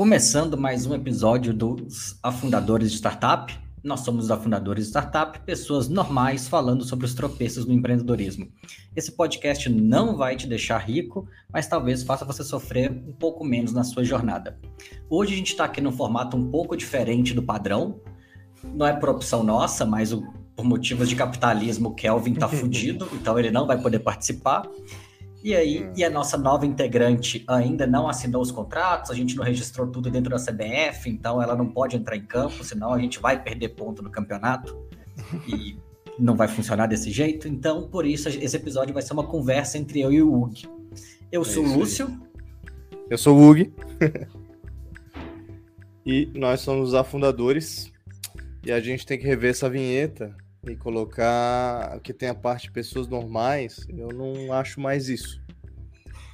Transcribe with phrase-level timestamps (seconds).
[0.00, 3.54] Começando mais um episódio dos Afundadores de Startup.
[3.84, 8.48] Nós somos os Afundadores de Startup, pessoas normais falando sobre os tropeços no empreendedorismo.
[8.96, 13.74] Esse podcast não vai te deixar rico, mas talvez faça você sofrer um pouco menos
[13.74, 14.58] na sua jornada.
[15.10, 18.00] Hoje a gente está aqui num formato um pouco diferente do padrão.
[18.64, 20.22] Não é por opção nossa, mas o,
[20.56, 24.62] por motivos de capitalismo, o Kelvin está fudido, então ele não vai poder participar.
[25.42, 25.92] E aí, hum.
[25.96, 30.10] e a nossa nova integrante ainda não assinou os contratos, a gente não registrou tudo
[30.10, 33.70] dentro da CBF, então ela não pode entrar em campo, senão a gente vai perder
[33.70, 34.86] ponto no campeonato
[35.48, 35.78] e
[36.18, 37.48] não vai funcionar desse jeito.
[37.48, 40.68] Então, por isso, esse episódio vai ser uma conversa entre eu e o Hug.
[41.32, 42.06] Eu é sou o Lúcio.
[42.06, 42.98] Aí.
[43.08, 43.72] Eu sou o Hug.
[46.04, 47.90] e nós somos os afundadores.
[48.64, 50.36] E a gente tem que rever essa vinheta
[50.66, 55.40] e colocar que tem a parte de pessoas normais, eu não acho mais isso.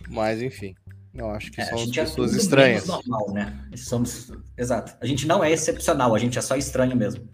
[0.09, 0.75] Mas enfim,
[1.15, 2.87] eu acho que é, são é pessoas é estranhas.
[2.87, 3.69] normal, né?
[3.77, 4.97] Somos, exato.
[5.00, 7.28] A gente não é excepcional, a gente é só estranho mesmo.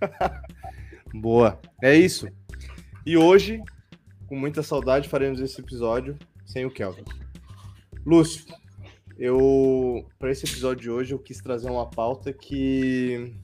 [1.14, 2.28] Boa, é isso.
[3.04, 3.62] E hoje,
[4.26, 7.04] com muita saudade, faremos esse episódio sem o Kelvin.
[8.04, 8.44] Lúcio,
[9.18, 13.34] eu para esse episódio de hoje eu quis trazer uma pauta que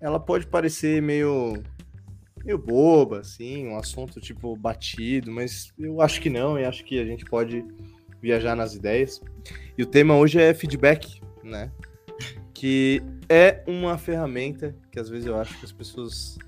[0.00, 1.62] ela pode parecer meio
[2.46, 7.00] meio boba, assim, um assunto tipo batido, mas eu acho que não, e acho que
[7.00, 7.64] a gente pode
[8.22, 9.20] viajar nas ideias.
[9.76, 11.72] E o tema hoje é feedback, né?
[12.54, 16.38] Que é uma ferramenta que às vezes eu acho que as pessoas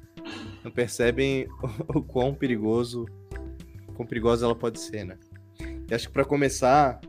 [0.62, 1.48] não percebem
[1.92, 3.04] o, quão perigoso,
[3.94, 5.18] quão perigosa ela pode ser, né?
[5.90, 7.00] E acho que para começar,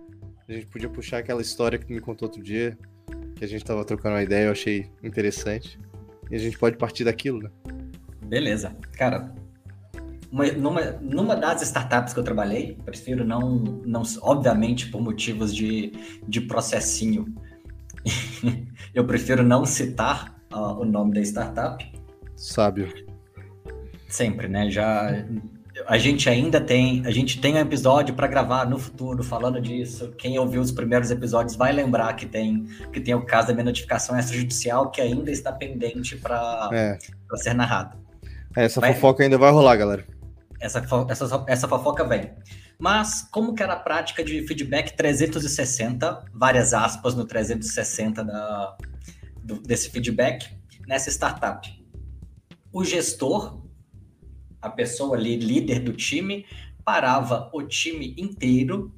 [0.48, 2.76] a gente podia puxar aquela história que tu me contou outro dia,
[3.36, 5.80] que a gente tava trocando uma ideia, eu achei interessante.
[6.32, 7.52] E a gente pode partir daquilo, né?
[8.30, 8.76] Beleza.
[8.94, 9.34] Cara,
[10.32, 13.50] uma, numa, numa das startups que eu trabalhei, prefiro não,
[13.86, 15.92] não obviamente por motivos de,
[16.28, 17.26] de processinho,
[18.94, 21.84] eu prefiro não citar uh, o nome da startup.
[22.36, 22.94] Sábio.
[24.08, 24.70] Sempre, né?
[24.70, 25.26] Já
[25.88, 30.14] a gente ainda tem, a gente tem um episódio para gravar no futuro falando disso.
[30.18, 33.66] Quem ouviu os primeiros episódios vai lembrar que tem que tem o caso da minha
[33.66, 36.98] notificação extrajudicial que ainda está pendente para é.
[37.38, 37.98] ser narrado.
[38.64, 40.06] Essa vai, fofoca ainda vai rolar, galera.
[40.60, 42.32] Essa, essa, essa fofoca vem.
[42.78, 48.78] Mas como que era a prática de feedback 360, várias aspas no 360 da,
[49.44, 50.50] do, desse feedback,
[50.88, 51.68] nessa startup?
[52.72, 53.60] O gestor
[54.62, 56.46] a pessoa ali, líder do time,
[56.84, 58.94] parava o time inteiro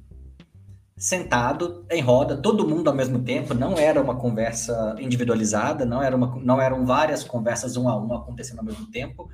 [1.02, 6.14] sentado em roda, todo mundo ao mesmo tempo, não era uma conversa individualizada, não, era
[6.14, 9.28] uma, não eram várias conversas um a um acontecendo ao mesmo tempo,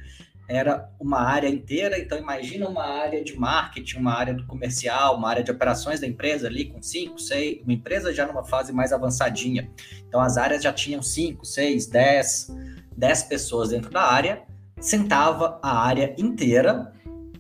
[0.49, 5.29] era uma área inteira, então imagina uma área de marketing, uma área do comercial, uma
[5.29, 8.91] área de operações da empresa ali com cinco, seis, uma empresa já numa fase mais
[8.91, 9.71] avançadinha.
[10.09, 12.49] Então as áreas já tinham cinco, seis, dez,
[12.97, 14.43] dez pessoas dentro da área,
[14.81, 16.95] sentava a área inteira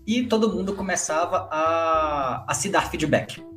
[0.06, 3.47] e todo mundo começava a, a se dar feedback.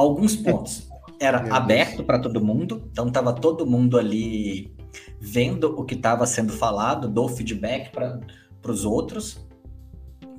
[0.00, 0.88] Alguns pontos
[1.20, 4.74] era aberto para todo mundo, então estava todo mundo ali
[5.20, 8.18] vendo o que estava sendo falado, dou feedback para
[8.66, 9.46] os outros.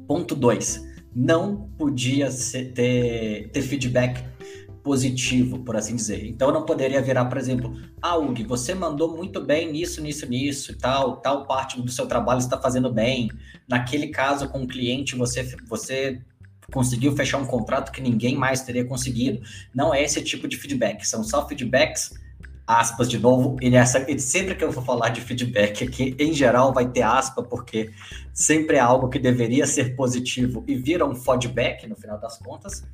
[0.08, 0.90] Ponto 2.
[1.16, 4.24] Não podia ser, ter, ter feedback
[4.82, 6.26] positivo, por assim dizer.
[6.26, 10.28] Então eu não poderia virar, por exemplo, ah, Hugo, você mandou muito bem nisso, nisso,
[10.28, 13.30] nisso tal, tal parte do seu trabalho está fazendo bem.
[13.70, 16.20] Naquele caso com o cliente, você, você
[16.72, 19.42] conseguiu fechar um contrato que ninguém mais teria conseguido.
[19.74, 22.12] Não é esse tipo de feedback, são só feedbacks
[22.66, 26.32] aspas de novo, e, nessa, e sempre que eu vou falar de feedback aqui, em
[26.32, 27.90] geral vai ter aspa, porque
[28.34, 32.86] sempre é algo que deveria ser positivo e vira um feedback no final das contas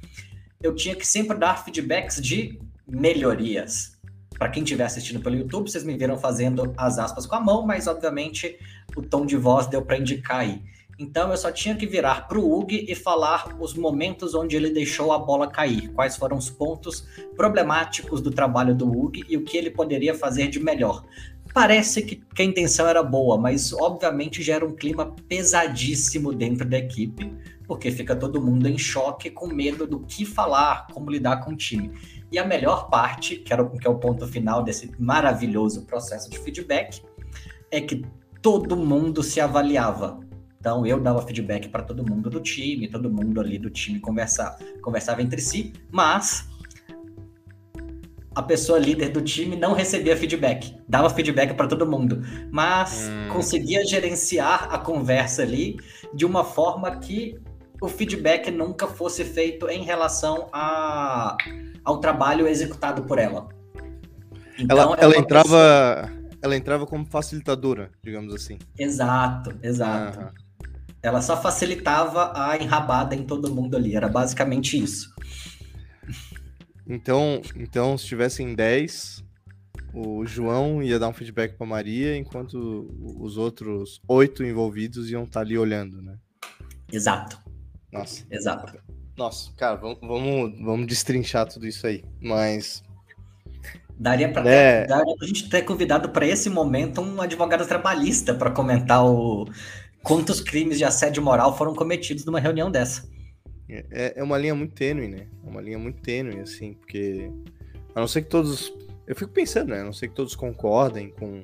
[0.62, 3.98] eu tinha que sempre dar feedbacks de melhorias.
[4.38, 7.66] Para quem estiver assistindo pelo YouTube, vocês me viram fazendo as aspas com a mão,
[7.66, 8.58] mas obviamente
[8.96, 10.62] o tom de voz deu para indicar aí.
[11.00, 14.72] Então eu só tinha que virar para o Hug e falar os momentos onde ele
[14.72, 19.44] deixou a bola cair, quais foram os pontos problemáticos do trabalho do Hug e o
[19.44, 21.03] que ele poderia fazer de melhor.
[21.53, 26.78] Parece que, que a intenção era boa, mas obviamente gera um clima pesadíssimo dentro da
[26.78, 27.32] equipe,
[27.67, 31.55] porque fica todo mundo em choque com medo do que falar, como lidar com o
[31.55, 31.91] time.
[32.32, 36.40] E a melhor parte, que, era, que é o ponto final desse maravilhoso processo de
[36.40, 37.02] feedback,
[37.72, 38.03] é que
[38.41, 40.20] todo mundo se avaliava.
[40.59, 44.58] Então eu dava feedback para todo mundo do time, todo mundo ali do time conversava,
[44.82, 46.48] conversava entre si, mas
[48.38, 52.22] a pessoa líder do time não recebia feedback, dava feedback para todo mundo,
[52.52, 53.30] mas hum.
[53.34, 55.78] conseguia gerenciar a conversa ali
[56.14, 57.36] de uma forma que
[57.82, 61.36] o feedback nunca fosse feito em relação a,
[61.84, 63.50] ao trabalho executado por ela.
[64.59, 66.36] Então, ela, ela entrava, pessoa...
[66.42, 68.58] ela entrava como facilitadora, digamos assim.
[68.78, 70.20] Exato, exato.
[70.20, 70.47] Uhum.
[71.02, 75.14] Ela só facilitava a enrabada em todo mundo ali, era basicamente isso.
[76.88, 79.23] Então, então se tivessem 10,
[79.94, 82.88] o João ia dar um feedback para Maria, enquanto
[83.20, 86.17] os outros oito envolvidos iam estar tá ali olhando, né?
[86.91, 87.40] Exato.
[87.91, 88.26] Nossa.
[88.29, 88.78] Exato.
[89.17, 92.03] Nossa, cara, vamos, vamos, vamos destrinchar tudo isso aí.
[92.22, 92.84] Mas.
[93.99, 94.85] Daria para é...
[94.91, 99.47] a gente ter convidado para esse momento um advogado trabalhista para comentar o
[100.08, 103.08] quantos crimes de assédio moral foram cometidos numa reunião dessa.
[103.70, 105.28] É, é uma linha muito tênue, né?
[105.46, 107.30] É uma linha muito tênue, assim, porque
[107.94, 108.74] a não ser que todos.
[109.06, 109.82] Eu fico pensando, né?
[109.82, 111.44] A não ser que todos concordem com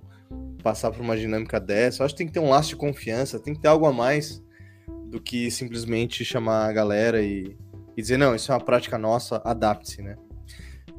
[0.64, 2.02] passar por uma dinâmica dessa.
[2.02, 3.92] Eu acho que tem que ter um laço de confiança, tem que ter algo a
[3.92, 4.42] mais
[5.08, 7.58] do que simplesmente chamar a galera e,
[7.96, 10.16] e dizer, não, isso é uma prática nossa, adapte-se, né?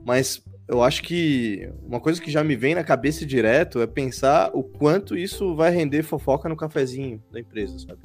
[0.04, 4.50] Mas eu acho que uma coisa que já me vem na cabeça direto é pensar
[4.54, 8.00] o quanto isso vai render fofoca no cafezinho da empresa, sabe?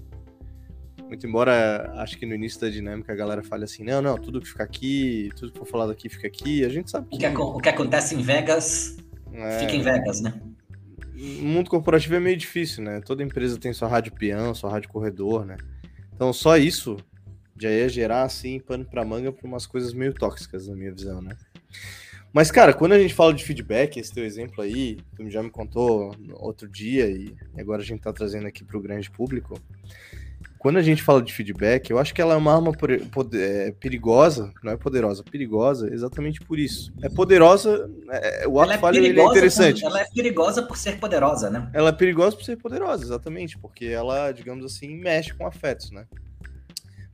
[1.08, 4.42] Muito embora acho que no início da dinâmica a galera fale assim, não, não, tudo
[4.42, 7.16] que fica aqui, tudo que for falado aqui fica aqui, a gente sabe que...
[7.16, 8.98] O que, o que acontece em Vegas,
[9.32, 9.60] é...
[9.60, 10.40] fica em Vegas, né?
[11.16, 13.02] O mundo corporativo é meio difícil, né?
[13.02, 15.58] Toda empresa tem sua rádio peão, sua rádio corredor, né?
[16.14, 16.98] Então só isso
[17.60, 21.22] já ia gerar assim pano para manga para umas coisas meio tóxicas na minha visão,
[21.22, 21.36] né?
[22.32, 25.50] Mas cara, quando a gente fala de feedback, esse teu exemplo aí, tu já me
[25.50, 29.60] contou outro dia e agora a gente tá trazendo aqui para o grande público.
[30.60, 32.74] Quando a gente fala de feedback, eu acho que ela é uma arma
[33.34, 36.92] é, perigosa, não é poderosa, perigosa, exatamente por isso.
[37.02, 39.82] É poderosa, é, o ato é falho é interessante.
[39.82, 41.72] Por, ela é perigosa por ser poderosa, né?
[41.74, 46.06] Ela é perigosa por ser poderosa, exatamente, porque ela, digamos assim, mexe com afetos, né?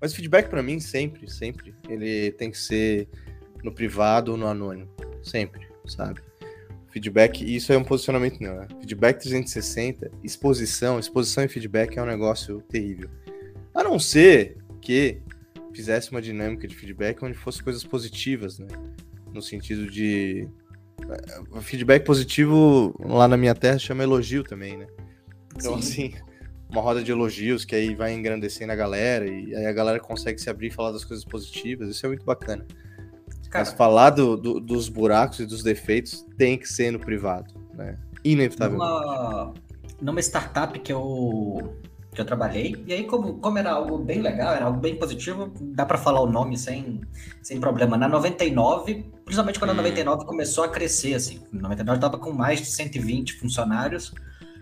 [0.01, 3.07] Mas feedback para mim sempre, sempre, ele tem que ser
[3.65, 4.87] no privado ou no anônimo,
[5.23, 6.21] sempre, sabe?
[6.91, 8.67] Feedback, isso é um posicionamento não, né?
[8.79, 13.09] Feedback 360, exposição, exposição e feedback é um negócio terrível.
[13.73, 15.19] A não ser que
[15.73, 18.67] fizesse uma dinâmica de feedback onde fosse coisas positivas, né?
[19.33, 20.47] No sentido de.
[21.09, 24.87] Eh, feedback positivo lá na minha terra chama elogio também, né?
[25.55, 26.07] Então, Sim.
[26.07, 26.13] assim,
[26.69, 30.39] uma roda de elogios que aí vai engrandecendo a galera e aí a galera consegue
[30.39, 31.89] se abrir e falar das coisas positivas.
[31.89, 32.65] Isso é muito bacana.
[33.55, 37.53] Cara, Mas falar do, do, dos buracos e dos defeitos tem que ser no privado,
[37.73, 37.97] né?
[38.23, 38.83] Inevitavelmente.
[38.83, 39.53] Numa,
[40.01, 41.73] numa startup que eu
[42.13, 42.81] que eu trabalhei.
[42.87, 46.21] E aí, como, como era algo bem legal, era algo bem positivo, dá para falar
[46.21, 47.01] o nome sem,
[47.41, 47.97] sem problema.
[47.97, 49.73] Na 99, principalmente quando hum.
[49.73, 54.13] a 99 começou a crescer, assim, 99 estava com mais de 120 funcionários,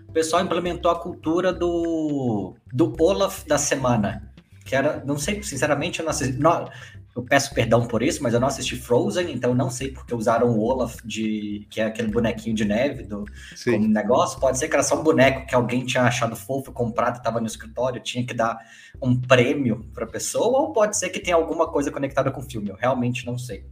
[0.08, 4.32] o pessoal implementou a cultura do, do Olaf da semana.
[4.64, 6.68] Que era, não sei, sinceramente, eu não, assisti, não,
[7.16, 10.48] eu peço perdão por isso, mas eu não assisti Frozen, então não sei porque usaram
[10.48, 13.24] o Olaf, de, que é aquele bonequinho de neve do
[13.64, 14.40] como negócio.
[14.40, 17.46] Pode ser que era só um boneco que alguém tinha achado fofo, comprado, estava no
[17.46, 18.58] escritório, tinha que dar
[19.00, 22.44] um prêmio para a pessoa, ou pode ser que tenha alguma coisa conectada com o
[22.44, 23.64] filme, eu realmente não sei.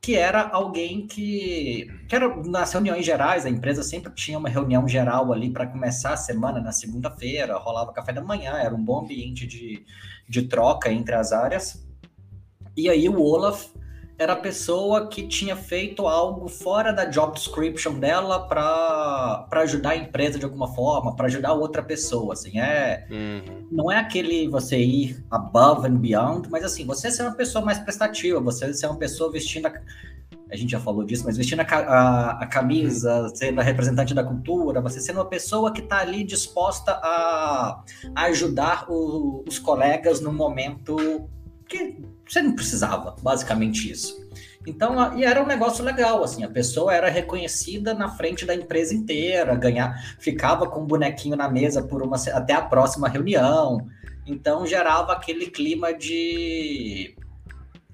[0.00, 4.88] Que era alguém que, que era nas reuniões gerais, a empresa sempre tinha uma reunião
[4.88, 9.04] geral ali para começar a semana na segunda-feira, rolava café da manhã, era um bom
[9.04, 9.84] ambiente de,
[10.26, 11.89] de troca entre as áreas.
[12.76, 13.68] E aí o Olaf
[14.20, 19.96] era a pessoa que tinha feito algo fora da job description dela para ajudar a
[19.96, 23.66] empresa de alguma forma, para ajudar outra pessoa, assim, é uhum.
[23.72, 27.78] não é aquele você ir above and beyond, mas assim, você ser uma pessoa mais
[27.78, 29.72] prestativa, você ser uma pessoa vestindo a,
[30.50, 33.34] a gente já falou disso, mas vestindo a, a, a camisa, uhum.
[33.34, 37.82] sendo a representante da cultura, você sendo uma pessoa que está ali disposta a,
[38.14, 41.26] a ajudar o, os colegas no momento
[41.66, 41.96] que
[42.30, 44.24] você não precisava, basicamente isso.
[44.64, 48.94] Então, e era um negócio legal, assim, a pessoa era reconhecida na frente da empresa
[48.94, 53.86] inteira, ganhar, ficava com um bonequinho na mesa por uma até a próxima reunião.
[54.24, 57.16] Então gerava aquele clima de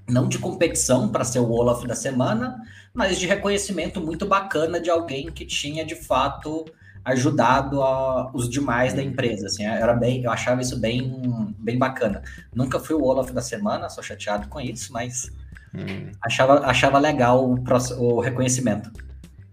[0.09, 2.61] não de competição para ser o Olaf da semana,
[2.93, 6.65] mas de reconhecimento muito bacana de alguém que tinha de fato
[7.07, 12.21] ajudado a, os demais da empresa, assim, era bem, eu achava isso bem, bem bacana.
[12.53, 15.31] Nunca fui o Olaf da semana, sou chateado com isso, mas
[15.73, 16.11] hum.
[16.21, 17.63] achava, achava legal o,
[17.99, 18.91] o reconhecimento.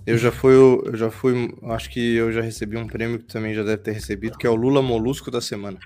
[0.04, 3.54] Eu já fui, eu já fui, acho que eu já recebi um prêmio que também
[3.54, 5.78] já deve ter recebido, que é o Lula Molusco da semana.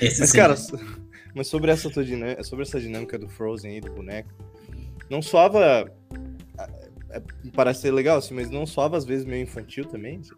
[0.00, 0.36] Esse mas sim.
[0.36, 0.54] cara,
[1.34, 4.30] mas sobre essa dinâmica, sobre essa dinâmica do Frozen aí do boneco,
[5.10, 5.92] não soava
[7.12, 7.22] é,
[7.54, 10.20] parece ser legal, assim, mas não soava às vezes meio infantil também?
[10.20, 10.34] Assim?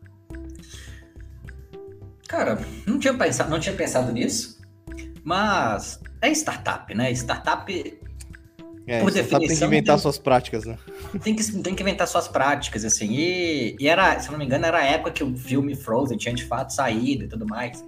[2.29, 4.61] Cara, não tinha, pensado, não tinha pensado nisso,
[5.23, 7.13] mas é startup, né?
[7.13, 8.01] Startup
[8.87, 10.79] É, por definição, tem que inventar tem, suas práticas, né?
[11.23, 13.13] Tem que, tem que inventar suas práticas, assim.
[13.13, 16.35] E, e era, se não me engano, era a época que o filme Frozen tinha
[16.35, 17.85] de fato saído e tudo mais.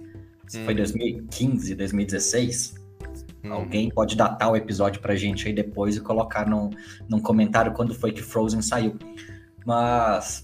[0.55, 0.63] Hum.
[0.63, 2.75] Foi 2015, 2016.
[3.43, 3.53] Hum.
[3.53, 6.69] Alguém pode datar o episódio pra gente aí depois e colocar no,
[7.09, 8.97] num comentário quando foi que Frozen saiu.
[9.65, 10.43] Mas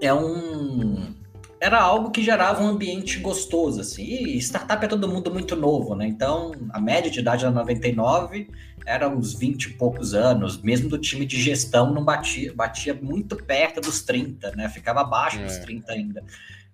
[0.00, 1.14] é um
[1.60, 4.02] era algo que gerava um ambiente gostoso, assim.
[4.02, 6.06] E startup é todo mundo muito novo, né?
[6.06, 8.48] Então, a média de idade era 99,
[8.86, 10.62] era uns 20 e poucos anos.
[10.62, 14.70] Mesmo do time de gestão não batia, batia muito perto dos 30, né?
[14.70, 15.44] Ficava abaixo é.
[15.44, 16.24] dos 30 ainda.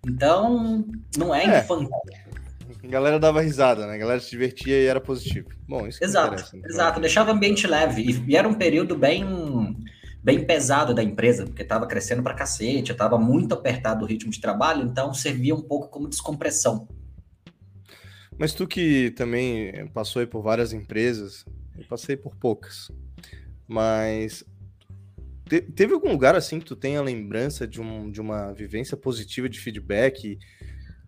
[0.06, 0.84] Então,
[1.16, 1.58] não é, é.
[1.58, 1.90] infantil.
[2.82, 3.94] A galera dava risada, né?
[3.94, 5.48] A galera se divertia e era positivo.
[5.68, 7.00] Bom, isso Exato, exato.
[7.00, 8.02] Deixava o ambiente leve.
[8.02, 9.24] E, e era um período bem
[10.26, 14.40] bem pesado da empresa, porque estava crescendo para cacete, estava muito apertado o ritmo de
[14.40, 16.88] trabalho, então servia um pouco como descompressão.
[18.36, 21.44] Mas tu que também passou aí por várias empresas,
[21.78, 22.90] eu passei por poucas,
[23.68, 24.44] mas
[25.48, 29.48] te, teve algum lugar assim que tu tenha lembrança de, um, de uma vivência positiva
[29.48, 30.36] de feedback,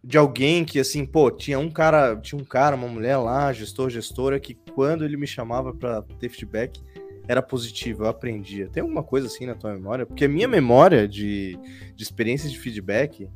[0.02, 3.90] de alguém que assim, pô, tinha um cara, tinha um cara, uma mulher lá, gestor,
[3.90, 6.80] gestora, que quando ele me chamava para ter feedback,
[7.26, 8.68] era positivo, eu aprendia.
[8.68, 10.06] Tem alguma coisa assim na tua memória?
[10.06, 11.58] Porque a minha memória de,
[11.94, 13.28] de experiências de feedback,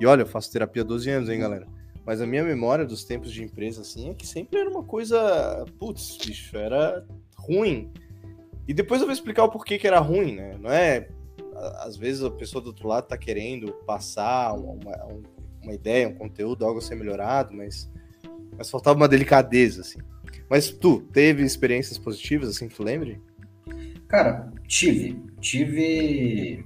[0.00, 1.66] e olha, eu faço terapia há 12 anos, hein, galera?
[2.04, 5.64] Mas a minha memória dos tempos de empresa, assim, é que sempre era uma coisa.
[5.78, 7.04] Putz, bicho, era
[7.36, 7.92] ruim.
[8.66, 10.56] E depois eu vou explicar o porquê que era ruim, né?
[10.58, 11.08] Não é.
[11.80, 14.96] Às vezes a pessoa do outro lado tá querendo passar uma,
[15.62, 17.90] uma ideia, um conteúdo, algo a ser melhorado, mas,
[18.56, 19.98] mas faltava uma delicadeza, assim.
[20.48, 23.20] Mas tu, teve experiências positivas, assim, que tu lembre?
[24.08, 25.22] Cara, tive.
[25.40, 26.64] Tive.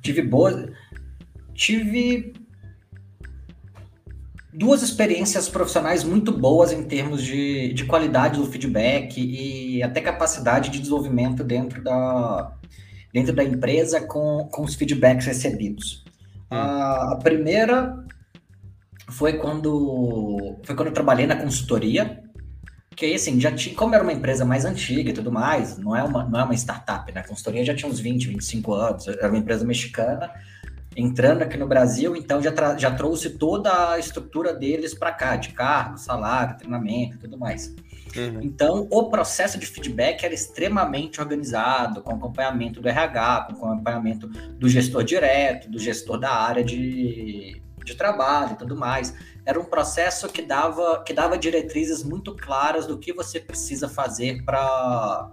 [0.00, 0.70] Tive boas.
[1.52, 2.32] Tive
[4.52, 10.70] duas experiências profissionais muito boas em termos de, de qualidade do feedback e até capacidade
[10.70, 12.52] de desenvolvimento dentro da,
[13.12, 16.04] dentro da empresa com, com os feedbacks recebidos.
[16.50, 16.56] Hum.
[16.56, 18.04] A, a, primeira
[19.10, 22.22] foi quando, foi quando eu trabalhei na consultoria
[23.00, 25.96] que aí, assim, já tinha, como era uma empresa mais antiga e tudo mais, não
[25.96, 27.20] é uma, não é uma startup, né?
[27.20, 30.30] A consultoria já tinha uns 20, 25 anos, era uma empresa mexicana,
[30.94, 35.48] entrando aqui no Brasil, então já, já trouxe toda a estrutura deles para cá, de
[35.50, 37.74] cargo, salário, treinamento e tudo mais.
[38.14, 38.40] Uhum.
[38.42, 44.68] Então, o processo de feedback era extremamente organizado, com acompanhamento do RH, com acompanhamento do
[44.68, 50.28] gestor direto, do gestor da área de, de trabalho e tudo mais era um processo
[50.28, 55.30] que dava, que dava diretrizes muito claras do que você precisa fazer para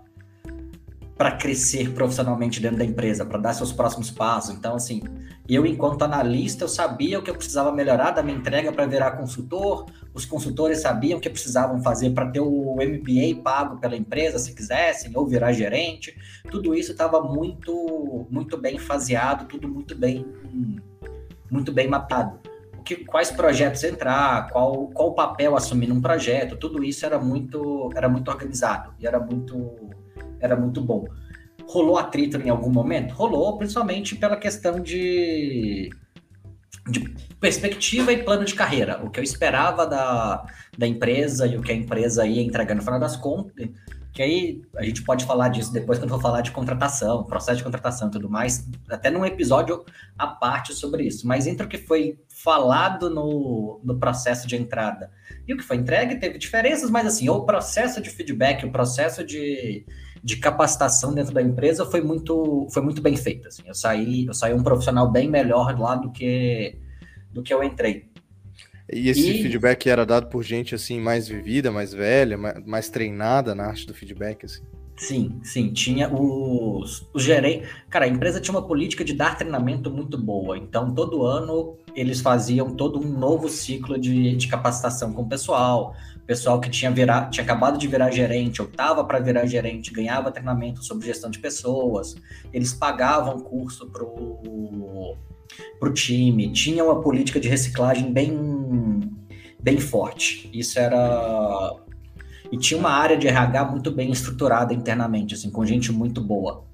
[1.18, 4.56] para crescer profissionalmente dentro da empresa, para dar seus próximos passos.
[4.56, 5.02] Então, assim,
[5.50, 9.14] eu, enquanto analista, eu sabia o que eu precisava melhorar da minha entrega para virar
[9.14, 14.38] consultor, os consultores sabiam o que precisavam fazer para ter o MBA pago pela empresa,
[14.38, 16.16] se quisessem, ou virar gerente.
[16.52, 20.24] Tudo isso estava muito, muito bem faseado, tudo muito bem,
[21.50, 22.40] muito bem mapado
[22.88, 28.08] que, quais projetos entrar, qual, qual papel assumir num projeto, tudo isso era muito, era
[28.08, 29.90] muito organizado e era muito,
[30.40, 31.06] era muito bom.
[31.68, 33.14] Rolou atrito em algum momento?
[33.14, 35.90] Rolou, principalmente pela questão de,
[36.90, 39.04] de perspectiva e plano de carreira.
[39.04, 40.46] O que eu esperava da,
[40.78, 43.68] da empresa e o que a empresa ia entregar no final das contas
[44.18, 47.64] que aí a gente pode falar disso depois quando for falar de contratação, processo de
[47.64, 49.86] contratação e tudo mais, até num episódio
[50.18, 51.28] à parte sobre isso.
[51.28, 55.12] Mas entre o que foi falado no, no processo de entrada
[55.48, 59.24] e o que foi entregue, teve diferenças, mas assim, o processo de feedback, o processo
[59.24, 59.86] de,
[60.24, 63.48] de capacitação dentro da empresa foi muito, foi muito bem feito.
[63.48, 63.62] Assim.
[63.68, 66.76] Eu, saí, eu saí um profissional bem melhor lá do que,
[67.32, 68.10] do que eu entrei.
[68.92, 69.42] E esse e...
[69.42, 73.86] feedback era dado por gente assim mais vivida, mais velha, mais, mais treinada na arte
[73.86, 74.64] do feedback, assim.
[74.98, 77.70] Sim, sim, tinha os, os gerentes.
[77.88, 80.58] Cara, a empresa tinha uma política de dar treinamento muito boa.
[80.58, 85.96] Então, todo ano eles faziam todo um novo ciclo de, de capacitação com o pessoal.
[86.26, 90.32] Pessoal que tinha, virar, tinha acabado de virar gerente, ou estava para virar gerente, ganhava
[90.32, 92.16] treinamento sobre gestão de pessoas.
[92.52, 95.16] Eles pagavam curso pro
[95.80, 99.18] para o time, tinha uma política de reciclagem bem,
[99.60, 100.50] bem forte.
[100.54, 101.76] Isso era.
[102.52, 106.66] E tinha uma área de RH muito bem estruturada internamente, assim, com gente muito boa.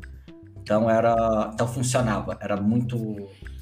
[0.61, 1.51] Então era.
[1.53, 2.37] Então funcionava.
[2.41, 2.97] Era muito.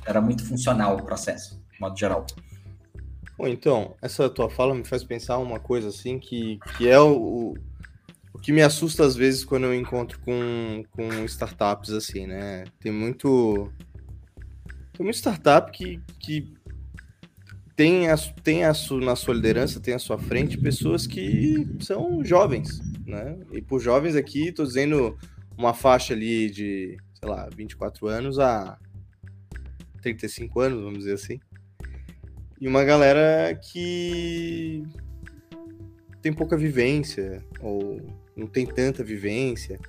[0.06, 2.26] Era muito funcional o processo, de modo geral.
[3.38, 7.56] Bom, então, essa tua fala me faz pensar uma coisa assim que, que é o,
[8.34, 12.66] o que me assusta às vezes quando eu encontro com, com startups assim, né?
[12.80, 13.72] Tem muito
[15.02, 16.54] tem uma startup que, que
[17.76, 22.24] tem, a, tem a su, na sua liderança, tem à sua frente pessoas que são
[22.24, 23.36] jovens, né?
[23.52, 25.18] E por jovens aqui, estou dizendo
[25.58, 28.78] uma faixa ali de, sei lá, 24 anos a
[30.04, 31.40] 35 anos, vamos dizer assim.
[32.60, 34.84] E uma galera que
[36.22, 38.00] tem pouca vivência, ou
[38.36, 39.80] não tem tanta vivência.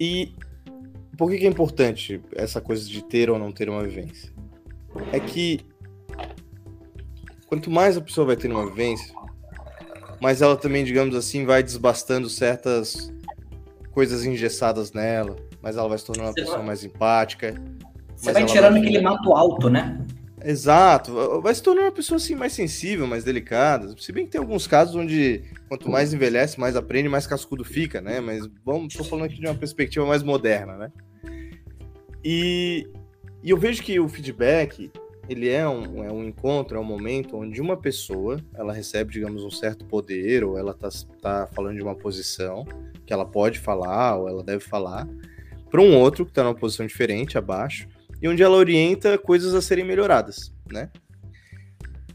[0.00, 0.34] E
[1.20, 4.32] por que, que é importante essa coisa de ter ou não ter uma vivência?
[5.12, 5.60] É que
[7.46, 9.14] quanto mais a pessoa vai ter uma vivência,
[10.18, 13.12] mais ela também, digamos assim, vai desbastando certas
[13.90, 16.66] coisas engessadas nela, mas ela vai se tornando uma Você pessoa vai...
[16.68, 17.54] mais empática.
[18.16, 18.80] Você vai tirando vai...
[18.80, 20.02] aquele mato alto, né?
[20.42, 23.94] Exato, vai se tornando uma pessoa assim mais sensível, mais delicada.
[23.98, 28.00] Se bem que tem alguns casos onde quanto mais envelhece, mais aprende, mais cascudo fica,
[28.00, 28.20] né?
[28.20, 30.90] Mas vamos, tô falando aqui de uma perspectiva mais moderna, né?
[32.24, 32.88] E,
[33.42, 34.90] e eu vejo que o feedback
[35.28, 39.44] ele é um, é um encontro, é um momento onde uma pessoa ela recebe, digamos,
[39.44, 40.88] um certo poder, ou ela tá,
[41.22, 42.66] tá falando de uma posição
[43.06, 45.06] que ela pode falar, ou ela deve falar,
[45.70, 47.86] para um outro que está numa posição diferente, abaixo,
[48.20, 50.90] e onde ela orienta coisas a serem melhoradas, né?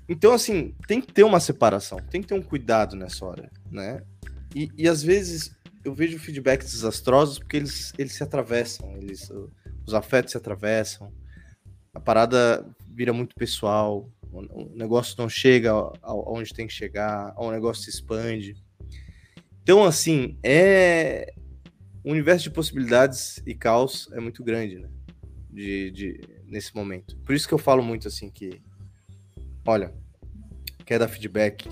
[0.09, 4.03] Então, assim, tem que ter uma separação, tem que ter um cuidado nessa hora, né?
[4.53, 9.31] E, e às vezes eu vejo feedbacks desastrosos porque eles, eles se atravessam, eles,
[9.85, 11.11] os afetos se atravessam,
[11.93, 17.83] a parada vira muito pessoal, o negócio não chega aonde tem que chegar, o negócio
[17.83, 18.55] se expande.
[19.63, 21.33] Então, assim, é.
[22.03, 24.87] O universo de possibilidades e caos é muito grande, né?
[25.55, 27.15] de, de, nesse momento.
[27.19, 28.61] Por isso que eu falo muito assim que,
[29.65, 29.93] olha,
[30.85, 31.69] quer dar feedback,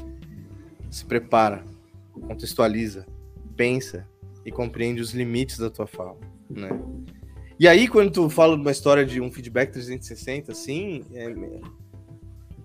[0.90, 1.64] se prepara,
[2.14, 3.06] contextualiza,
[3.58, 4.08] pensa
[4.46, 6.18] e compreende os limites da tua fala,
[6.50, 6.70] né?
[7.60, 11.34] E aí, quando tu fala de uma história de um feedback 360, assim, é,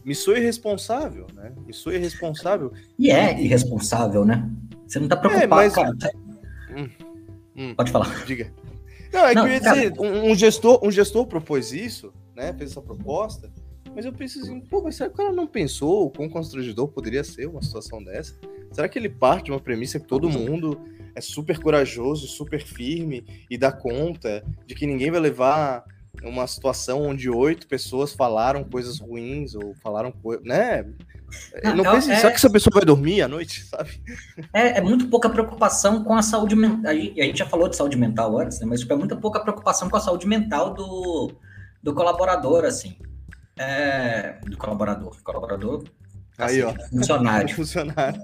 [0.05, 1.53] me sou irresponsável, né?
[1.67, 2.73] Me sou irresponsável.
[2.99, 4.51] E é irresponsável, né?
[4.87, 5.75] Você não tá preocupado, é, mas...
[5.75, 5.95] cara.
[6.75, 6.89] Hum,
[7.57, 8.25] hum, Pode falar.
[8.25, 8.53] Diga.
[9.13, 12.55] Não, é não, que eu ia dizer, um, um, gestor, um gestor propôs isso, né?
[12.55, 13.51] Fez essa proposta,
[13.95, 16.89] mas eu pensei assim, pô, mas será que o cara não pensou o quão constrangedor
[16.89, 18.35] poderia ser uma situação dessa?
[18.73, 20.81] Será que ele parte de uma premissa que todo mundo
[21.19, 25.85] é super corajoso, super firme e dá conta de que ninguém vai levar
[26.23, 30.85] uma situação onde oito pessoas falaram coisas ruins ou falaram coisas, né?
[31.63, 34.01] Não, não pensa, é, será que essa pessoa vai dormir à noite, sabe?
[34.53, 36.91] É, é muito pouca preocupação com a saúde mental.
[36.91, 38.67] A gente já falou de saúde mental antes, né?
[38.67, 41.33] Mas tipo, é muito pouca preocupação com a saúde mental do,
[41.83, 42.97] do colaborador, assim.
[43.59, 45.23] É, do colaborador.
[45.23, 45.85] Colaborador.
[46.39, 46.89] Aí, assim, ó.
[46.89, 47.55] Funcionário.
[47.55, 48.23] funcionário.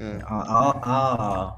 [0.00, 0.18] É.
[0.24, 1.56] a, a,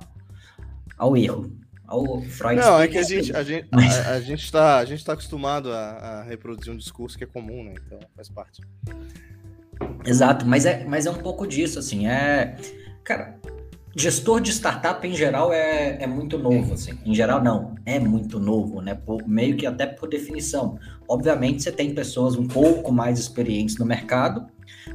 [0.98, 1.50] ao erro.
[1.86, 2.56] Ao Freud.
[2.56, 5.70] Não, é que a gente, a gente, a, a gente está a gente tá acostumado
[5.70, 7.74] a, a reproduzir um discurso que é comum, né?
[7.86, 8.62] Então faz parte.
[10.04, 12.56] Exato, mas é, mas é um pouco disso, assim, é...
[13.04, 13.38] Cara,
[13.94, 16.98] gestor de startup em geral é, é muito novo, assim.
[17.04, 18.94] Em geral, não, é muito novo, né?
[18.94, 20.78] Por, meio que até por definição.
[21.08, 24.46] Obviamente, você tem pessoas um pouco mais experientes no mercado,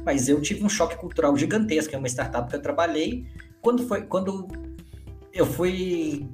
[0.04, 3.26] mas eu tive um choque cultural gigantesco em uma startup que eu trabalhei.
[3.60, 4.48] Quando foi, quando
[5.32, 6.28] eu fui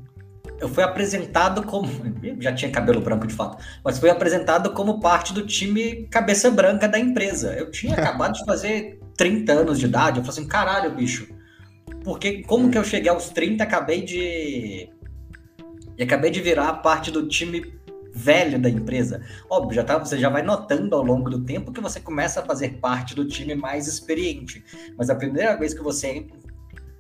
[0.61, 1.88] eu fui apresentado como.
[2.40, 6.88] Já tinha cabelo branco de fato, mas fui apresentado como parte do time cabeça branca
[6.88, 7.54] da empresa.
[7.54, 10.18] Eu tinha acabado de fazer 30 anos de idade.
[10.18, 11.28] Eu falei assim: caralho, bicho.
[12.02, 14.88] Porque como que eu cheguei aos 30, acabei de.
[15.96, 17.72] E acabei de virar parte do time
[18.14, 19.20] velho da empresa.
[19.50, 22.44] Óbvio, já tá, você já vai notando ao longo do tempo que você começa a
[22.44, 24.64] fazer parte do time mais experiente.
[24.96, 26.27] Mas a primeira vez que você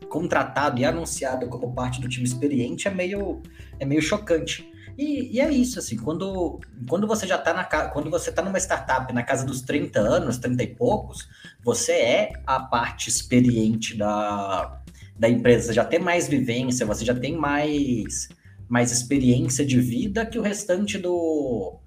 [0.08, 3.42] contratado e anunciado como parte do time experiente é meio,
[3.78, 4.70] é meio chocante.
[4.96, 8.58] E, e, é isso, assim, quando, quando você já tá na quando você tá numa
[8.58, 11.28] startup na casa dos 30 anos, 30 e poucos,
[11.64, 14.80] você é a parte experiente da,
[15.18, 18.28] da empresa, você já tem mais vivência, você já tem mais,
[18.68, 21.78] mais experiência de vida que o restante do,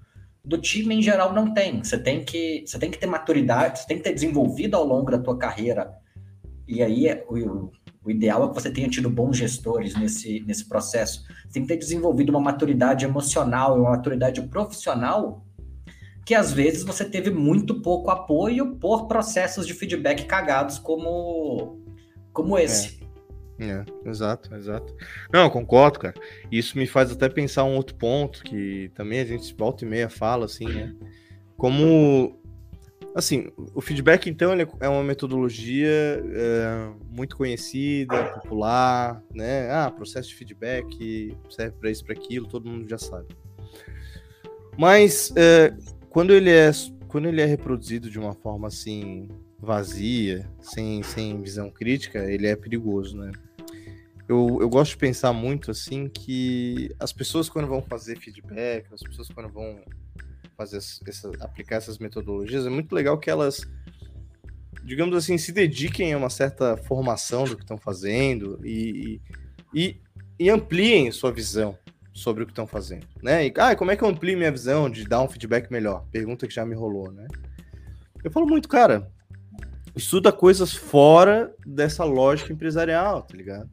[0.44, 1.82] do time em geral não tem.
[1.82, 5.10] Você tem que, você tem que ter maturidade, você tem que ter desenvolvido ao longo
[5.10, 5.90] da tua carreira.
[6.66, 7.70] E aí o,
[8.04, 11.24] o ideal é que você tenha tido bons gestores nesse, nesse processo.
[11.46, 15.44] Você tem que ter desenvolvido uma maturidade emocional e uma maturidade profissional
[16.28, 21.80] que às vezes você teve muito pouco apoio por processos de feedback cagados como,
[22.34, 23.00] como esse.
[23.02, 23.07] É.
[23.58, 24.94] é exato, exato.
[25.32, 26.14] Não, concordo, cara.
[26.50, 30.08] Isso me faz até pensar um outro ponto que também a gente volta e meia
[30.08, 30.94] fala, assim, né?
[31.56, 32.38] Como
[33.14, 39.68] Assim, o feedback, então, é uma metodologia é, muito conhecida, popular, né?
[39.72, 43.26] Ah, processo de feedback serve para isso, para aquilo, todo mundo já sabe.
[44.78, 45.74] Mas é,
[46.10, 46.70] quando ele é
[47.08, 52.54] quando ele é reproduzido de uma forma assim vazia, sem, sem visão crítica, ele é
[52.54, 53.32] perigoso, né?
[54.28, 59.02] Eu, eu gosto de pensar muito assim que as pessoas quando vão fazer feedback, as
[59.02, 59.80] pessoas quando vão
[60.54, 63.66] fazer essa, aplicar essas metodologias, é muito legal que elas,
[64.84, 69.20] digamos assim, se dediquem a uma certa formação do que estão fazendo e,
[69.72, 69.98] e,
[70.38, 71.78] e ampliem sua visão
[72.12, 73.46] sobre o que estão fazendo, né?
[73.46, 76.04] E, ah, como é que eu amplio minha visão de dar um feedback melhor?
[76.10, 77.28] Pergunta que já me rolou, né?
[78.22, 79.10] Eu falo muito, cara,
[79.94, 83.70] estuda coisas fora dessa lógica empresarial, tá ligado?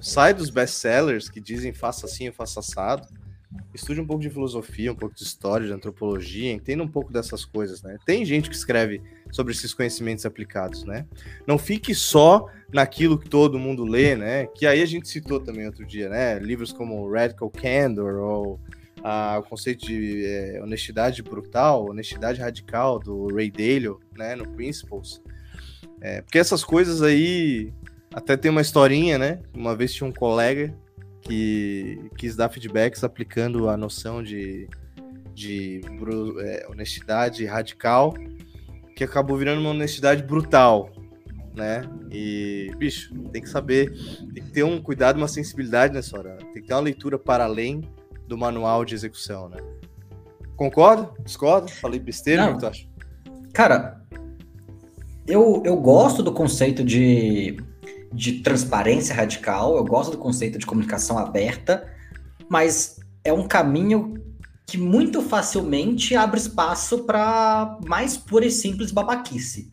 [0.00, 3.06] Sai dos best-sellers que dizem faça assim, faça assado.
[3.72, 7.46] Estude um pouco de filosofia, um pouco de história, de antropologia, entenda um pouco dessas
[7.46, 7.96] coisas, né?
[8.04, 11.06] Tem gente que escreve sobre esses conhecimentos aplicados, né?
[11.46, 14.46] Não fique só naquilo que todo mundo lê, né?
[14.46, 16.38] Que aí a gente citou também outro dia, né?
[16.38, 18.60] Livros como Radical Candor ou
[19.02, 24.34] ah, o conceito de é, honestidade brutal, honestidade radical do Ray Dalio, né?
[24.36, 25.22] No Principles.
[26.00, 27.72] É, porque essas coisas aí
[28.12, 29.40] até tem uma historinha, né?
[29.54, 30.74] Uma vez tinha um colega
[31.20, 34.68] que quis dar feedbacks aplicando a noção de,
[35.34, 35.80] de
[36.40, 38.14] é, honestidade radical,
[38.96, 40.90] que acabou virando uma honestidade brutal,
[41.54, 41.82] né?
[42.10, 43.92] E, bicho, tem que saber,
[44.32, 46.36] tem que ter um cuidado, uma sensibilidade nessa hora.
[46.36, 47.82] Tem que ter uma leitura para além
[48.26, 49.58] do manual de execução, né?
[50.56, 51.10] Concorda?
[51.24, 51.68] Discorda?
[51.68, 52.46] Falei besteira?
[52.46, 52.52] Não.
[52.52, 52.88] O que tu acha?
[53.52, 54.02] Cara,
[55.26, 57.58] eu, eu gosto do conceito de
[58.12, 61.92] de transparência radical, eu gosto do conceito de comunicação aberta,
[62.48, 64.14] mas é um caminho
[64.66, 69.70] que muito facilmente abre espaço para mais pura e simples babaquice.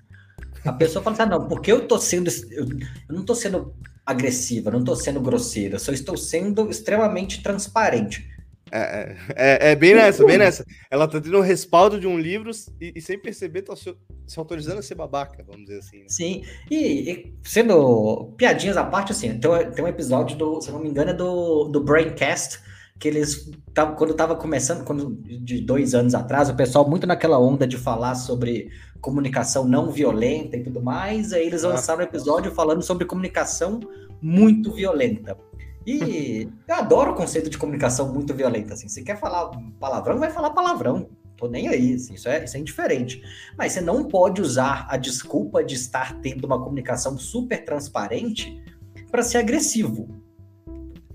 [0.64, 2.30] A pessoa fala assim: ah, não, porque eu tô sendo.
[2.50, 2.68] Eu,
[3.10, 3.74] não tô sendo
[4.06, 8.30] agressiva, não tô sendo grosseira, só estou sendo extremamente transparente.
[8.72, 10.66] É, é, é, é, bem nessa, bem nessa.
[10.90, 12.50] Ela tá tendo o respaldo de um livro
[12.82, 16.00] e, e sem perceber tá se, se, autorizando a ser babaca, vamos dizer assim.
[16.00, 16.06] Né?
[16.08, 20.80] Sim, e, e, sendo piadinhas à parte, assim, tem, tem um episódio do, se não
[20.80, 22.60] me engano, é do, do Braincast,
[22.98, 23.52] que eles,
[23.98, 28.16] quando tava começando, quando, de dois anos atrás, o pessoal muito naquela onda de falar
[28.16, 28.70] sobre
[29.02, 31.70] comunicação não violenta e tudo mais, aí eles ah.
[31.70, 33.80] lançaram um episódio falando sobre comunicação
[34.22, 35.38] muito violenta.
[35.86, 38.88] E eu adoro o conceito de comunicação muito violenta, assim.
[38.88, 41.10] Você quer falar palavrão, vai falar palavrão.
[41.38, 43.22] Tô nem aí, assim, isso, é, isso é indiferente.
[43.58, 48.64] Mas você não pode usar a desculpa de estar tendo uma comunicação super transparente
[49.12, 50.08] para ser agressivo.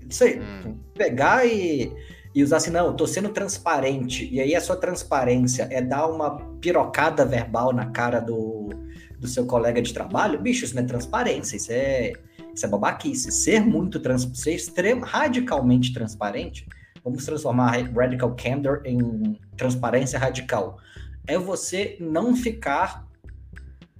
[0.07, 0.77] Isso aí, hum.
[0.93, 1.91] pegar e,
[2.35, 6.07] e usar assim, não, eu tô sendo transparente, e aí a sua transparência é dar
[6.07, 8.69] uma pirocada verbal na cara do,
[9.21, 12.13] do seu colega de trabalho, bicho, isso não é transparência, isso é
[12.53, 13.31] isso é babaquice.
[13.31, 16.67] Ser muito trans, ser extremo, radicalmente transparente,
[17.03, 20.77] vamos transformar radical candor em transparência radical.
[21.27, 23.07] É você não ficar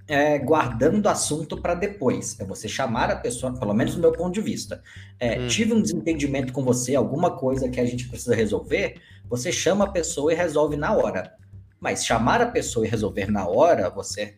[0.08, 2.38] é, guardando assunto para depois.
[2.40, 4.82] É você chamar a pessoa, pelo menos do meu ponto de vista.
[5.20, 5.48] É, hum.
[5.48, 8.96] Tive um desentendimento com você, alguma coisa que a gente precisa resolver,
[9.30, 11.36] você chama a pessoa e resolve na hora.
[11.82, 14.36] Mas chamar a pessoa e resolver na hora, você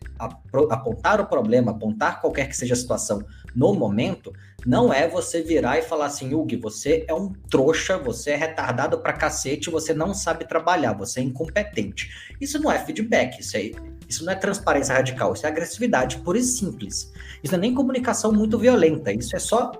[0.70, 3.22] apontar o problema, apontar qualquer que seja a situação
[3.54, 4.32] no momento,
[4.64, 8.98] não é você virar e falar assim, Hugo, você é um trouxa, você é retardado
[8.98, 12.08] pra cacete, você não sabe trabalhar, você é incompetente.
[12.40, 13.72] Isso não é feedback, isso, é,
[14.08, 17.12] isso não é transparência radical, isso é agressividade pura e simples.
[17.42, 19.70] Isso não é nem comunicação muito violenta, isso é só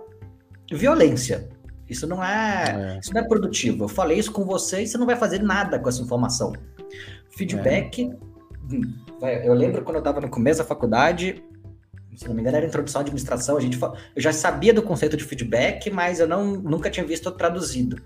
[0.70, 1.48] violência.
[1.88, 2.98] Isso não é, é.
[2.98, 3.84] isso não é produtivo.
[3.84, 6.52] Eu falei isso com você e você não vai fazer nada com essa informação.
[7.30, 8.12] Feedback.
[9.22, 9.48] É.
[9.48, 11.42] Eu lembro quando eu estava no começo da faculdade,
[12.16, 13.56] se não me engano, era introdução à administração.
[13.56, 17.30] A gente, eu já sabia do conceito de feedback, mas eu não, nunca tinha visto
[17.32, 18.00] traduzido.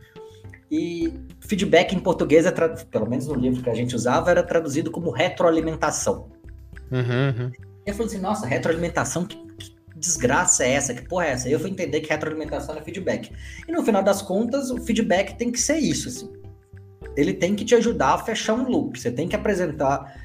[0.71, 4.91] E feedback em português, é pelo menos no livro que a gente usava, era traduzido
[4.91, 6.29] como retroalimentação.
[6.91, 7.53] Uhum, uhum.
[7.87, 10.95] Eu falei assim: nossa, retroalimentação, que, que, desgraça é essa?
[10.95, 11.49] Que porra é essa?
[11.49, 13.33] Eu fui entender que retroalimentação é feedback.
[13.67, 16.38] E no final das contas, o feedback tem que ser isso, assim
[17.17, 18.99] ele tem que te ajudar a fechar um loop.
[18.99, 20.17] Você tem que apresentar,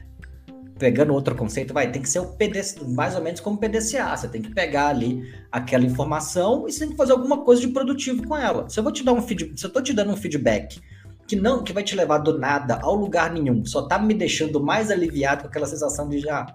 [0.77, 4.15] pegando outro conceito, vai, tem que ser o PDC, mais ou menos como PDCA.
[4.15, 7.69] Você tem que pegar ali aquela informação e você tem que fazer alguma coisa de
[7.69, 8.69] produtivo com ela.
[8.69, 10.79] Se eu vou te dar um feedback, se eu tô te dando um feedback
[11.27, 14.61] que não, que vai te levar do nada ao lugar nenhum, só tá me deixando
[14.61, 16.45] mais aliviado com aquela sensação de já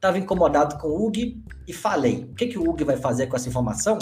[0.00, 2.28] tava incomodado com o Ug e falei.
[2.30, 3.98] O que que o Ug vai fazer com essa informação?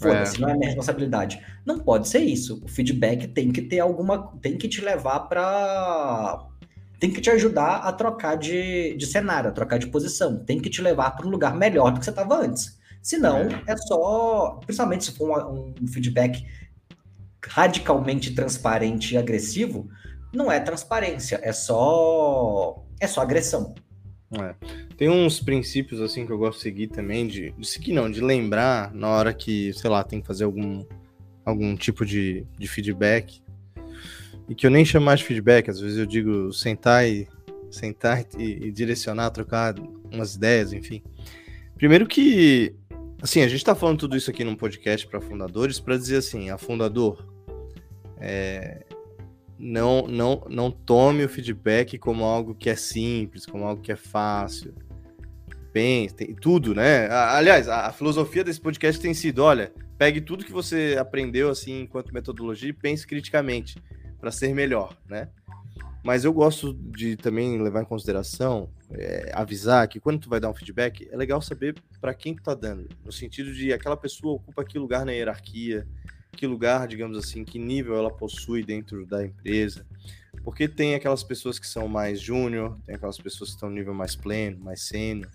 [0.00, 0.40] Foda-se, é.
[0.40, 1.42] não é minha responsabilidade.
[1.64, 2.62] Não pode ser isso.
[2.64, 4.32] O feedback tem que ter alguma.
[4.40, 6.46] tem que te levar para.
[6.98, 10.42] Tem que te ajudar a trocar de, de cenário, a trocar de posição.
[10.44, 12.78] Tem que te levar para um lugar melhor do que você estava antes.
[13.02, 13.72] Senão, é.
[13.72, 14.58] é só.
[14.64, 16.46] Principalmente se for um, um feedback
[17.46, 19.88] radicalmente transparente e agressivo,
[20.32, 22.84] não é transparência, é só.
[22.98, 23.74] É só agressão.
[24.32, 24.54] É.
[24.96, 28.20] Tem uns princípios assim que eu gosto de seguir também, de, de seguir não, de
[28.20, 30.84] lembrar na hora que, sei lá, tem que fazer algum,
[31.44, 33.42] algum tipo de, de feedback.
[34.48, 37.28] E que eu nem chamo mais de feedback, às vezes eu digo sentar e
[37.70, 39.74] sentar e, e direcionar, trocar
[40.12, 41.02] umas ideias, enfim.
[41.76, 42.74] Primeiro que,
[43.22, 46.50] assim, a gente está falando tudo isso aqui num podcast para fundadores para dizer assim,
[46.50, 47.26] a fundador,
[48.18, 48.84] é,
[49.60, 53.96] não, não, não tome o feedback como algo que é simples, como algo que é
[53.96, 54.74] fácil.
[55.70, 57.08] Pense, tem tudo, né?
[57.10, 62.12] Aliás, a, filosofia desse podcast tem sido, olha, pegue tudo que você aprendeu assim enquanto
[62.12, 63.76] metodologia e pense criticamente
[64.18, 65.28] para ser melhor, né?
[66.02, 70.48] Mas eu gosto de também levar em consideração, é, avisar que quando tu vai dar
[70.48, 74.36] um feedback, é legal saber para quem tu tá dando, no sentido de aquela pessoa
[74.36, 75.86] ocupa que lugar na hierarquia,
[76.32, 79.86] que lugar, digamos assim, que nível ela possui dentro da empresa.
[80.42, 83.92] Porque tem aquelas pessoas que são mais júnior, tem aquelas pessoas que estão no nível
[83.92, 85.30] mais pleno, mais sênior,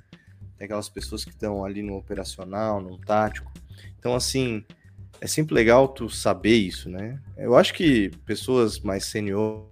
[0.58, 3.52] tem aquelas pessoas que estão ali no operacional, no tático.
[4.00, 4.64] Então, assim,
[5.22, 7.20] é sempre legal tu saber isso, né?
[7.38, 9.68] Eu acho que pessoas mais senior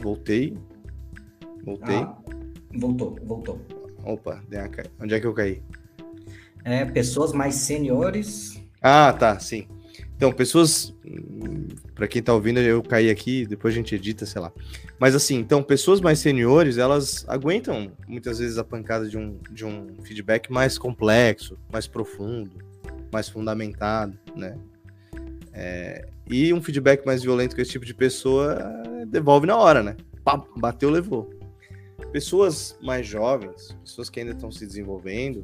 [0.00, 0.56] Voltei.
[1.64, 1.96] Voltei.
[1.96, 2.16] Ah,
[2.76, 3.60] voltou, voltou.
[4.04, 4.42] Opa,
[5.00, 5.62] onde é que eu caí?
[6.64, 8.62] É, pessoas mais seniores.
[8.80, 9.66] Ah, tá, sim.
[10.16, 10.94] Então, pessoas.
[11.94, 14.52] Para quem tá ouvindo, eu caí aqui, depois a gente edita, sei lá.
[14.98, 19.64] Mas assim, então, pessoas mais seniores, elas aguentam muitas vezes a pancada de um, de
[19.64, 22.50] um feedback mais complexo, mais profundo,
[23.12, 24.56] mais fundamentado, né?
[25.60, 28.56] É, e um feedback mais violento com esse tipo de pessoa
[29.08, 29.96] devolve na hora, né?
[30.22, 31.28] Pá, bateu, levou.
[32.12, 35.42] Pessoas mais jovens, pessoas que ainda estão se desenvolvendo,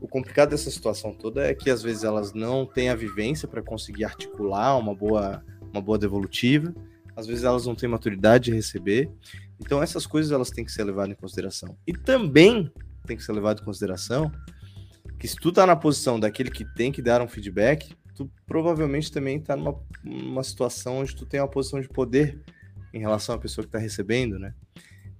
[0.00, 3.60] o complicado dessa situação toda é que às vezes elas não têm a vivência para
[3.60, 6.72] conseguir articular uma boa, uma boa devolutiva,
[7.16, 9.10] às vezes elas não têm maturidade de receber.
[9.58, 11.76] Então essas coisas elas têm que ser levadas em consideração.
[11.84, 12.72] E também
[13.04, 14.30] tem que ser levado em consideração
[15.18, 19.10] que se tu tá na posição daquele que tem que dar um feedback, tu provavelmente
[19.10, 22.38] também está numa, numa situação onde tu tem uma posição de poder
[22.92, 24.52] em relação à pessoa que está recebendo, né?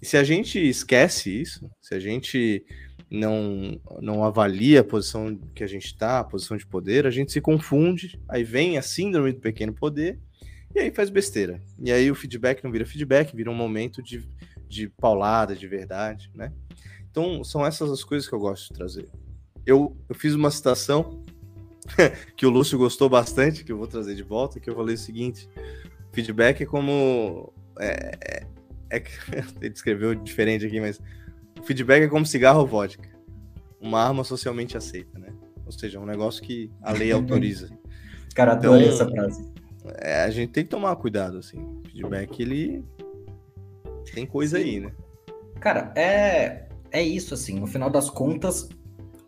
[0.02, 2.62] E se a gente esquece isso, se a gente
[3.10, 7.32] não, não avalia a posição que a gente está, a posição de poder, a gente
[7.32, 10.18] se confunde, aí vem a síndrome do pequeno poder
[10.74, 11.58] e aí faz besteira.
[11.82, 14.28] E aí o feedback não vira feedback, vira um momento de,
[14.68, 16.52] de paulada, de verdade, né?
[17.10, 19.08] Então são essas as coisas que eu gosto de trazer.
[19.64, 21.22] Eu, eu fiz uma citação
[22.36, 24.98] que o Lúcio gostou bastante, que eu vou trazer de volta, que eu falei o
[24.98, 25.48] seguinte:
[26.12, 27.52] feedback é como.
[27.78, 28.44] É,
[28.90, 29.04] é, é
[29.60, 31.00] ele descreveu diferente aqui, mas
[31.58, 33.08] o feedback é como cigarro ou vodka.
[33.80, 35.32] Uma arma socialmente aceita, né?
[35.64, 37.70] Ou seja, um negócio que a lei autoriza.
[38.34, 39.52] Cara, adorei então, essa frase.
[39.98, 41.80] É, a gente tem que tomar cuidado, assim.
[41.90, 42.84] Feedback, ele
[44.12, 44.64] tem coisa Sim.
[44.64, 44.92] aí, né?
[45.60, 47.58] Cara, é, é isso, assim.
[47.58, 48.68] No final das contas,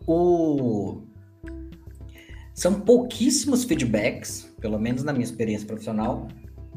[0.05, 1.01] o
[2.53, 6.27] são pouquíssimos feedbacks, pelo menos na minha experiência profissional,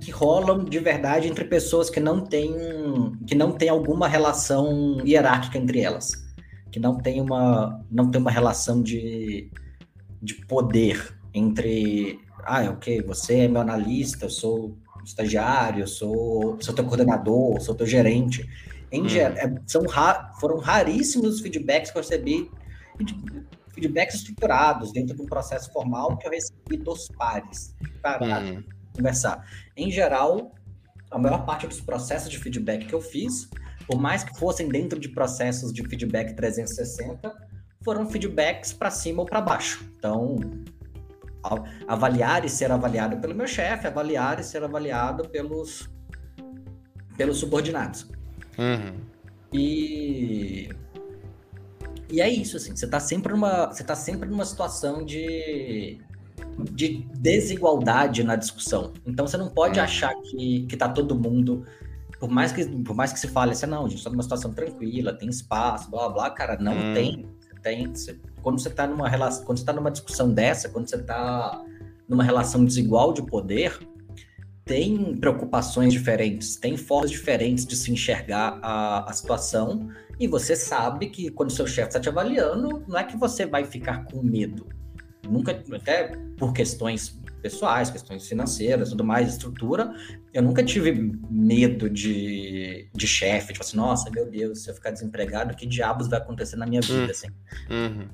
[0.00, 2.54] que rolam de verdade entre pessoas que não têm
[3.26, 6.12] que não tem alguma relação hierárquica entre elas,
[6.70, 9.50] que não tem uma não tem uma relação de,
[10.22, 16.56] de poder entre ah, é ok, você é meu analista, eu sou estagiário, eu sou,
[16.60, 18.48] sou teu coordenador, sou teu gerente.
[18.90, 19.08] Em hum.
[19.08, 22.50] geral, é, são ra foram raríssimos os feedbacks que eu recebi
[23.76, 28.64] feedbacks estruturados dentro de um processo formal que eu recebi dos pares para uhum.
[28.94, 29.46] conversar.
[29.76, 30.54] Em geral,
[31.10, 33.48] a maior parte dos processos de feedback que eu fiz,
[33.86, 37.32] por mais que fossem dentro de processos de feedback 360,
[37.84, 39.88] foram feedbacks para cima ou para baixo.
[39.98, 40.36] Então,
[41.86, 45.88] avaliar e ser avaliado pelo meu chefe, avaliar e ser avaliado pelos,
[47.16, 48.10] pelos subordinados.
[48.58, 48.94] Uhum.
[49.52, 50.68] E
[52.10, 55.98] e é isso, assim, você tá sempre numa, você tá sempre numa situação de,
[56.72, 58.92] de desigualdade na discussão.
[59.04, 61.64] Então você não pode achar que, que tá todo mundo,
[62.20, 64.52] por mais que, por mais que se fale assim, não, a gente tá numa situação
[64.52, 66.94] tranquila, tem espaço, blá blá, cara, não hum.
[66.94, 67.28] tem.
[67.62, 70.98] tem você, quando você tá numa relação, quando você tá numa discussão dessa, quando você
[70.98, 71.64] tá
[72.08, 73.76] numa relação desigual de poder,
[74.64, 79.88] tem preocupações diferentes, tem formas diferentes de se enxergar a, a situação
[80.18, 83.64] e você sabe que quando seu chefe está te avaliando, não é que você vai
[83.64, 84.66] ficar com medo.
[85.29, 89.92] Nunca, até por questões pessoais, questões financeiras, tudo mais, estrutura,
[90.33, 90.92] eu nunca tive
[91.31, 96.09] medo de, de chefe, tipo assim, nossa, meu Deus, se eu ficar desempregado, que diabos
[96.09, 97.11] vai acontecer na minha vida, hum.
[97.11, 97.29] assim.
[97.70, 98.09] Uhum.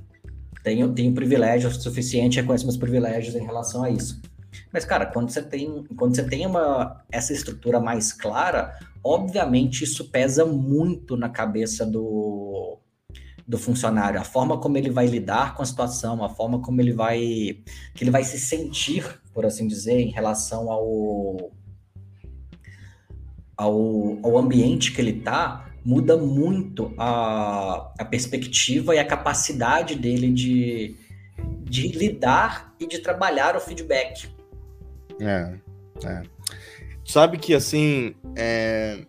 [0.62, 4.20] tenho, tenho privilégio suficiente, reconheço meus privilégios em relação a isso.
[4.72, 10.10] Mas, cara, quando você tem, quando você tem uma, essa estrutura mais clara, obviamente isso
[10.10, 12.78] pesa muito na cabeça do,
[13.46, 16.92] do funcionário, a forma como ele vai lidar com a situação, a forma como ele
[16.92, 17.18] vai
[17.94, 21.52] que ele vai se sentir, por assim dizer, em relação ao
[23.56, 30.32] ao, ao ambiente que ele está, muda muito a, a perspectiva e a capacidade dele
[30.32, 30.96] de,
[31.62, 34.28] de lidar e de trabalhar o feedback.
[35.20, 35.54] É,
[36.04, 36.22] é.
[37.04, 39.04] Sabe que assim, é,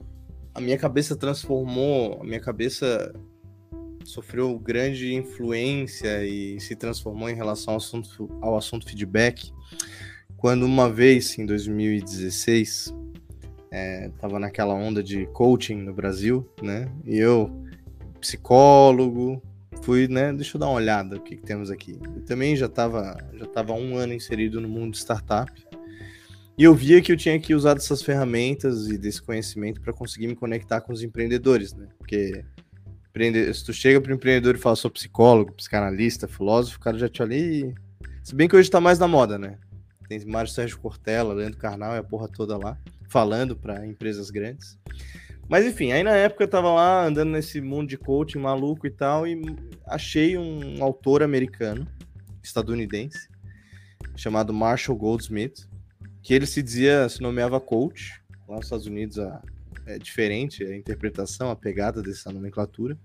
[0.53, 3.13] a minha cabeça transformou, a minha cabeça
[4.03, 9.51] sofreu grande influência e se transformou em relação ao assunto, ao assunto feedback,
[10.37, 12.93] quando uma vez, em 2016,
[13.71, 16.91] é, tava naquela onda de coaching no Brasil, né?
[17.05, 17.49] E eu,
[18.19, 19.41] psicólogo,
[19.81, 20.33] fui, né?
[20.33, 21.97] Deixa eu dar uma olhada o que, que temos aqui.
[22.15, 25.51] Eu também já estava já tava um ano inserido no mundo startup.
[26.57, 30.27] E eu via que eu tinha que usar dessas ferramentas e desse conhecimento para conseguir
[30.27, 31.87] me conectar com os empreendedores, né?
[31.97, 32.45] Porque
[33.53, 37.09] se tu chega para o empreendedor e fala, sou psicólogo, psicanalista, filósofo, o cara já
[37.09, 37.73] te olha e...
[38.23, 39.57] Se bem que hoje está mais na moda, né?
[40.07, 42.77] Tem Mário Sérgio Cortella, Leandro Carnal e a porra toda lá
[43.09, 44.77] falando para empresas grandes.
[45.47, 48.89] Mas enfim, aí na época eu tava lá andando nesse mundo de coaching maluco e
[48.89, 49.39] tal, e
[49.85, 51.85] achei um autor americano,
[52.41, 53.27] estadunidense,
[54.15, 55.67] chamado Marshall Goldsmith,
[56.23, 58.21] que ele se dizia, se nomeava coach.
[58.47, 59.41] Lá nos Estados Unidos a,
[59.85, 62.97] é diferente a interpretação, a pegada dessa nomenclatura.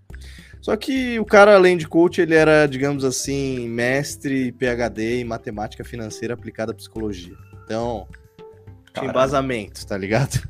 [0.61, 5.85] Só que o cara, além de coach, ele era, digamos assim, mestre PhD em matemática
[5.85, 7.37] financeira aplicada à psicologia.
[7.64, 8.07] Então,
[8.94, 10.48] tinha embasamento, tá ligado?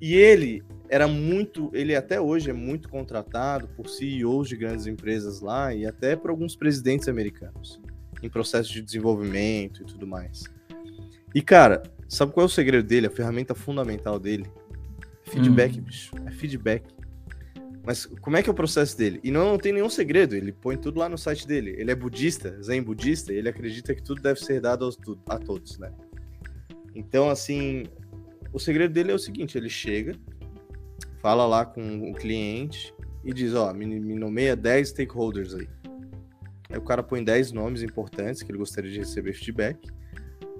[0.00, 5.40] E ele era muito, ele até hoje é muito contratado por CEOs de grandes empresas
[5.40, 7.80] lá e até por alguns presidentes americanos
[8.22, 10.44] em processo de desenvolvimento e tudo mais.
[11.34, 13.06] E cara, sabe qual é o segredo dele?
[13.06, 14.46] A ferramenta fundamental dele?
[15.24, 15.82] Feedback, hum.
[15.82, 16.12] bicho.
[16.26, 16.84] É feedback.
[17.84, 19.18] Mas como é que é o processo dele?
[19.24, 21.74] E não, não tem nenhum segredo, ele põe tudo lá no site dele.
[21.78, 25.38] Ele é budista, zen budista, e ele acredita que tudo deve ser dado aos, a
[25.38, 25.90] todos, né?
[26.94, 27.84] Então, assim,
[28.52, 30.14] o segredo dele é o seguinte: ele chega,
[31.22, 32.92] fala lá com o cliente
[33.24, 35.68] e diz: Ó, me, me nomeia 10 stakeholders aí.
[36.70, 39.88] Aí o cara põe 10 nomes importantes que ele gostaria de receber feedback.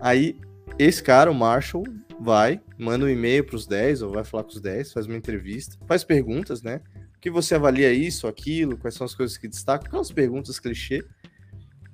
[0.01, 0.39] Aí
[0.77, 1.85] esse cara, o Marshall,
[2.21, 5.17] vai, manda um e-mail para os 10 ou vai falar com os 10, faz uma
[5.17, 6.81] entrevista, faz perguntas, né?
[7.17, 11.05] O que você avalia isso, aquilo, quais são as coisas que destacam, aquelas perguntas clichê.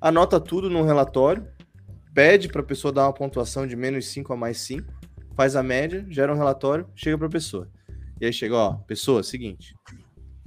[0.01, 1.47] Anota tudo num relatório
[2.15, 4.87] pede para a pessoa dar uma pontuação de menos 5 a mais 5,
[5.35, 7.69] faz a média, gera um relatório, chega para a pessoa.
[8.21, 9.75] E aí chega, ó, pessoa, seguinte,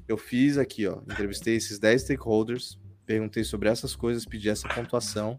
[0.09, 5.39] eu fiz aqui, ó, entrevistei esses 10 stakeholders, perguntei sobre essas coisas, pedi essa pontuação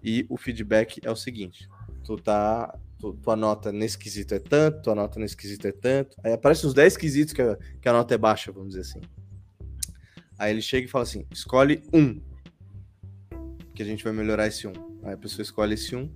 [0.00, 1.68] e o feedback é o seguinte,
[2.08, 6.16] tu tá, tu, tua nota nesse quesito é tanto, tua nota nesse quesito é tanto,
[6.24, 9.00] aí aparecem os 10 quesitos que a, que a nota é baixa, vamos dizer assim.
[10.38, 12.18] Aí ele chega e fala assim, escolhe um,
[13.74, 14.72] que a gente vai melhorar esse um.
[15.02, 16.10] Aí a pessoa escolhe esse um.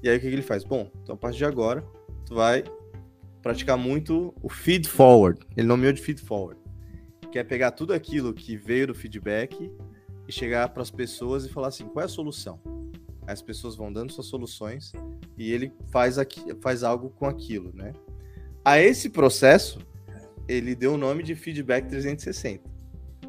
[0.00, 0.62] E aí o que, que ele faz?
[0.62, 1.84] Bom, então a partir de agora,
[2.24, 2.62] tu vai
[3.42, 5.40] praticar muito o feed forward.
[5.56, 6.60] Ele nomeou de feed forward.
[7.32, 9.72] Que é pegar tudo aquilo que veio do feedback
[10.28, 12.60] e chegar para as pessoas e falar assim: qual é a solução?
[13.26, 14.92] As pessoas vão dando suas soluções
[15.38, 17.92] e ele faz, aqui, faz algo com aquilo, né?
[18.64, 19.78] A esse processo,
[20.48, 22.68] ele deu o nome de feedback 360,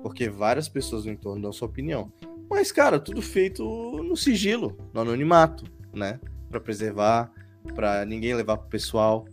[0.02, 2.12] porque várias pessoas no entorno dão sua opinião.
[2.50, 3.64] Mas, cara, tudo feito
[4.04, 6.20] no sigilo, no anonimato, né?
[6.50, 7.32] Para preservar,
[7.74, 9.26] para ninguém levar pro pessoal.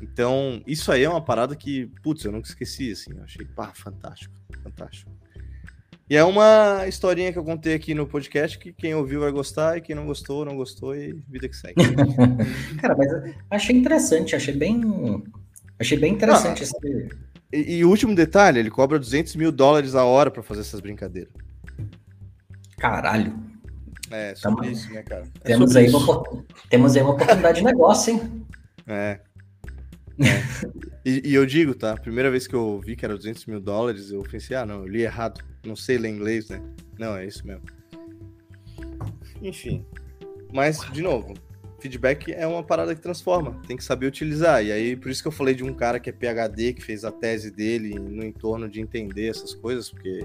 [0.00, 3.12] Então, isso aí é uma parada que, putz, eu nunca esqueci, assim.
[3.16, 5.10] Eu achei, pá, fantástico, fantástico.
[6.10, 9.78] E é uma historinha que eu contei aqui no podcast que quem ouviu vai gostar
[9.78, 11.74] e quem não gostou, não gostou e vida que segue.
[12.80, 15.22] Cara, mas achei interessante, achei bem.
[15.78, 17.08] Achei bem interessante ah, esse.
[17.52, 21.32] E, o último detalhe, ele cobra 200 mil dólares a hora para fazer essas brincadeiras.
[22.78, 23.38] Caralho.
[24.10, 24.72] É, sobre Tamo...
[24.72, 25.24] isso, né, cara?
[25.42, 26.22] É temos, aí uma,
[26.68, 28.46] temos aí uma oportunidade de negócio, hein?
[28.86, 29.20] É.
[30.18, 30.42] é.
[31.04, 31.94] E, e, eu digo, tá?
[31.94, 34.86] Primeira vez que eu vi que era 200 mil dólares, eu pensei, ah, não, eu
[34.86, 35.42] li errado.
[35.64, 36.62] Não sei ler inglês, né?
[36.98, 37.62] Não, é isso mesmo.
[39.40, 39.84] Enfim.
[40.52, 41.34] Mas, de novo,
[41.80, 44.64] feedback é uma parada que transforma, tem que saber utilizar.
[44.64, 47.04] E aí, por isso que eu falei de um cara que é PhD, que fez
[47.04, 50.22] a tese dele no entorno de entender essas coisas, porque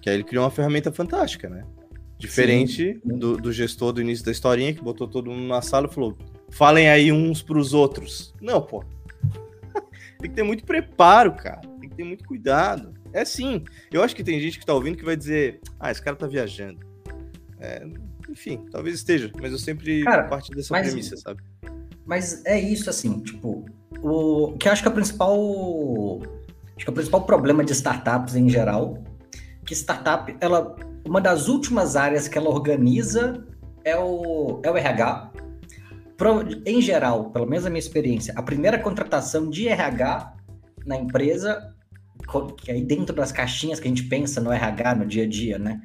[0.00, 1.64] que aí ele criou uma ferramenta fantástica, né?
[2.18, 5.94] Diferente do, do, gestor do início da historinha, que botou todo mundo na sala e
[5.94, 6.16] falou:
[6.50, 8.34] falem aí uns pros outros.
[8.40, 8.84] Não, pô.
[10.18, 11.60] tem que ter muito preparo, cara.
[11.80, 12.92] Tem que ter muito cuidado.
[13.12, 13.64] É sim.
[13.92, 16.26] Eu acho que tem gente que tá ouvindo que vai dizer, ah, esse cara tá
[16.26, 16.78] viajando.
[17.60, 17.84] É,
[18.28, 21.42] enfim, talvez esteja, mas eu sempre Cara, parto dessa mas- premissa, sabe?
[22.04, 23.66] Mas é isso, assim, tipo,
[24.02, 26.22] o que eu acho que é o principal.
[26.76, 29.02] Acho que é o principal problema de startups em geral,
[29.66, 30.74] que startup, ela.
[31.06, 33.46] Uma das últimas áreas que ela organiza
[33.84, 35.32] é o, é o RH.
[36.16, 40.34] Pro- em geral, pelo menos a minha experiência, a primeira contratação de RH
[40.86, 41.74] na empresa,
[42.62, 45.58] que aí dentro das caixinhas que a gente pensa no RH no dia a dia,
[45.58, 45.80] né?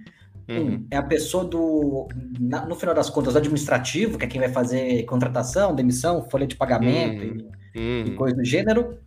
[0.49, 0.73] Uhum.
[0.75, 2.07] Um, é a pessoa do,
[2.39, 6.45] na- no final das contas, o administrativo, que é quem vai fazer contratação, demissão, folha
[6.45, 7.47] de pagamento Uhum.
[7.75, 8.15] e, e Uhum.
[8.17, 8.97] coisa do gênero.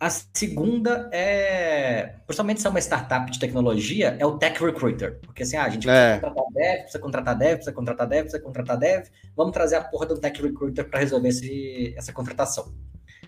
[0.00, 5.18] A segunda é, principalmente se é uma startup de tecnologia, é o tech recruiter.
[5.22, 6.18] Porque assim, ah, a gente É.
[6.18, 9.06] precisa contratar dev, precisa contratar dev, precisa contratar dev, precisa contratar dev.
[9.36, 12.74] Vamos trazer a porra do tech recruiter para resolver esse, essa contratação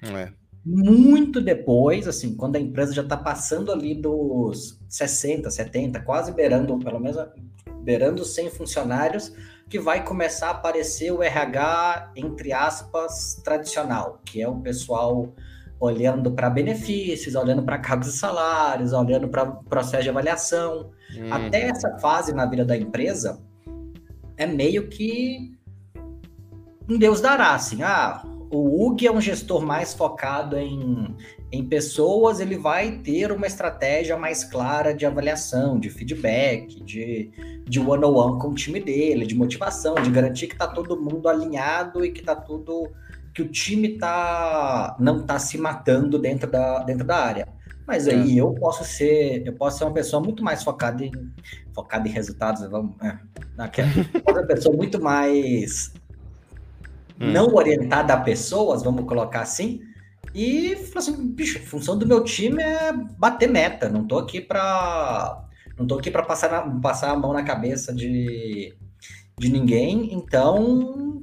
[0.02, 0.28] É.
[0.68, 6.76] muito depois, assim, quando a empresa já está passando ali dos 60, 70, quase beirando,
[6.80, 7.16] pelo menos
[7.84, 9.32] beirando 100 funcionários,
[9.68, 15.32] que vai começar a aparecer o RH, entre aspas, tradicional, que é o pessoal
[15.78, 20.90] olhando para benefícios, olhando para cargos e salários, olhando para processo de avaliação.
[21.16, 21.32] Uhum.
[21.32, 23.40] Até essa fase na vida da empresa
[24.36, 25.56] é meio que
[26.88, 28.20] um Deus dará, assim, ah,
[28.50, 31.14] o UG é um gestor mais focado em,
[31.50, 37.30] em pessoas, ele vai ter uma estratégia mais clara de avaliação, de feedback, de,
[37.64, 42.04] de one-on-one com o time dele, de motivação, de garantir que está todo mundo alinhado
[42.04, 42.90] e que tá tudo
[43.34, 47.48] que o time tá não tá se matando dentro da, dentro da área.
[47.86, 51.12] Mas aí eu posso ser, eu posso ser uma pessoa muito mais focada em
[51.72, 53.16] focada em resultados, vamos, é,
[53.56, 53.88] naquela,
[54.28, 55.92] uma pessoa muito mais
[57.20, 57.32] Hum.
[57.32, 59.80] não orientada a pessoas, vamos colocar assim,
[60.34, 65.42] e falar assim, bicho, função do meu time é bater meta, não tô aqui para
[65.78, 68.74] não tô aqui para passar, na- passar a mão na cabeça de,
[69.38, 71.22] de ninguém, então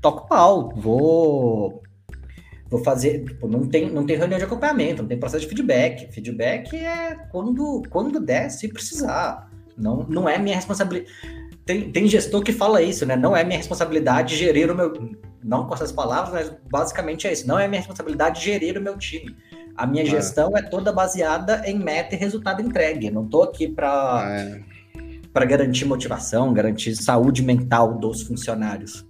[0.00, 1.82] toco pau, vou
[2.68, 6.12] vou fazer, tipo, não tem não tem reunião de acompanhamento, não tem processo de feedback.
[6.12, 9.50] Feedback é quando quando der, se precisar.
[9.76, 11.12] Não não é minha responsabilidade.
[11.70, 13.14] Tem, tem gestor que fala isso, né?
[13.14, 14.92] Não é minha responsabilidade gerir o meu.
[15.40, 17.46] Não com essas palavras, mas basicamente é isso.
[17.46, 19.36] Não é minha responsabilidade gerir o meu time.
[19.76, 20.06] A minha É.
[20.06, 23.06] gestão é toda baseada em meta e resultado entregue.
[23.06, 24.60] Eu Não tô aqui para É.
[25.32, 29.06] para garantir motivação, garantir saúde mental dos funcionários.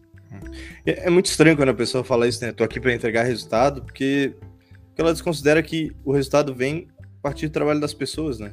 [0.85, 2.53] É é muito estranho quando a pessoa fala isso, né?
[2.53, 4.35] Tô aqui para entregar resultado, porque
[4.99, 8.53] ela desconsidera que o resultado vem a partir do trabalho das pessoas, né?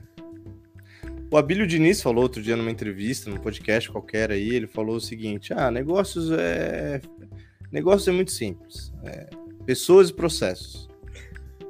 [1.30, 5.02] O Abílio Diniz falou outro dia numa entrevista, num podcast qualquer aí, ele falou o
[5.02, 7.02] seguinte: ah, negócios é.
[7.72, 8.94] Negócios é muito simples.
[9.04, 9.28] É
[9.68, 10.88] pessoas e processos.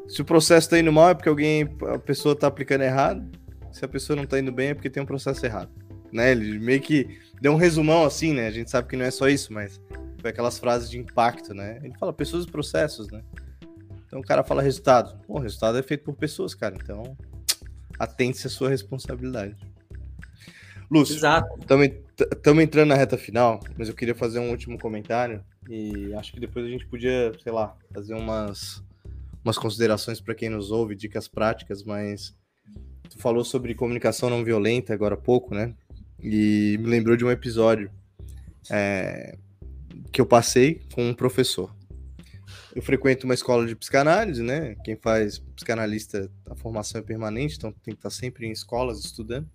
[0.08, 3.28] Se o processo tá indo mal é porque alguém, a pessoa tá aplicando errado.
[3.72, 5.72] Se a pessoa não tá indo bem é porque tem um processo errado.
[6.14, 6.32] Né?
[6.32, 8.47] Ele meio que deu um resumão assim, né?
[8.47, 9.82] A gente sabe que não é só isso, mas
[10.22, 11.80] foi aquelas frases de impacto, né?
[11.84, 13.24] Ele fala pessoas e processos, né?
[14.05, 15.20] Então o cara fala resultado.
[15.28, 16.78] O resultado é feito por pessoas, cara.
[16.82, 17.18] Então,
[17.99, 19.55] atente-se à sua responsabilidade.
[20.89, 26.31] Lúcio, estamos entrando na reta final, mas eu queria fazer um último comentário e acho
[26.31, 28.81] que depois a gente podia, sei lá, fazer umas,
[29.43, 32.33] umas considerações para quem nos ouve, dicas práticas, mas
[33.09, 35.73] tu falou sobre comunicação não violenta agora há pouco, né?
[36.21, 37.91] E me lembrou de um episódio
[38.71, 39.37] é,
[40.11, 41.75] que eu passei com um professor.
[42.78, 44.75] Eu frequento uma escola de psicanálise, né?
[44.84, 49.49] Quem faz psicanalista, a formação é permanente, então tem que estar sempre em escolas estudando.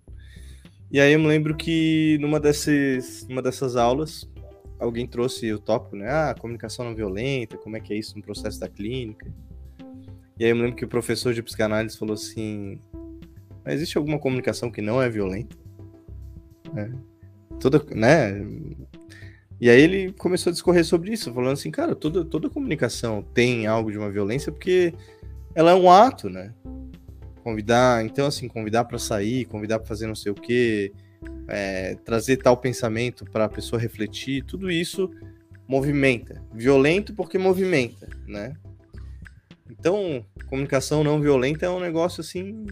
[0.91, 4.29] E aí eu me lembro que numa, desses, numa dessas aulas,
[4.77, 6.09] alguém trouxe o tópico, né?
[6.09, 9.33] Ah, comunicação não violenta, como é que é isso no processo da clínica.
[10.37, 12.77] E aí eu me lembro que o professor de psicanálise falou assim:
[13.63, 15.55] Mas existe alguma comunicação que não é violenta?
[16.75, 16.91] É.
[17.57, 18.33] Toda, né?
[19.63, 23.65] E aí ele começou a discorrer sobre isso, falando assim, cara, toda, toda comunicação tem
[23.65, 24.93] algo de uma violência porque
[25.55, 26.53] ela é um ato, né?
[27.41, 30.91] Convidar, então assim, convidar para sair, convidar para fazer não sei o quê,
[31.47, 35.09] é, trazer tal pensamento para a pessoa refletir, tudo isso
[35.65, 36.43] movimenta.
[36.53, 38.55] Violento porque movimenta, né?
[39.71, 42.65] Então, comunicação não violenta é um negócio assim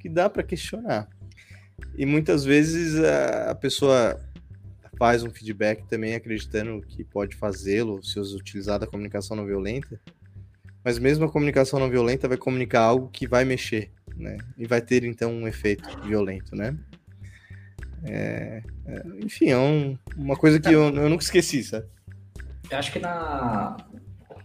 [0.00, 1.10] que dá para questionar.
[1.94, 4.18] E muitas vezes a pessoa
[4.98, 10.00] faz um feedback também acreditando que pode fazê-lo se utilizar da comunicação não violenta.
[10.84, 14.38] Mas mesmo a comunicação não violenta vai comunicar algo que vai mexer, né?
[14.56, 16.76] E vai ter então um efeito violento, né?
[18.04, 21.86] É, é, enfim, é um, uma coisa que eu, eu nunca esqueci, sabe?
[22.70, 23.76] Eu acho que na...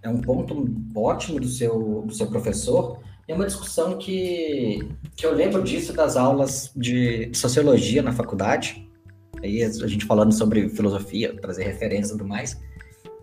[0.01, 4.79] é um ponto ótimo do seu, do seu professor, É uma discussão que,
[5.15, 8.87] que eu lembro disso das aulas de sociologia na faculdade.
[9.43, 12.57] Aí a gente falando sobre filosofia, trazer referências e tudo mais.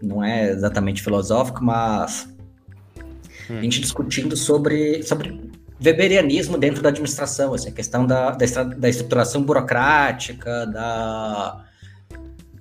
[0.02, 2.28] Não é exatamente filosófico, mas
[3.48, 3.58] hum.
[3.58, 5.50] a gente discutindo sobre, sobre
[5.82, 11.64] weberianismo dentro da administração, assim, a questão da, da, da estruturação burocrática, da,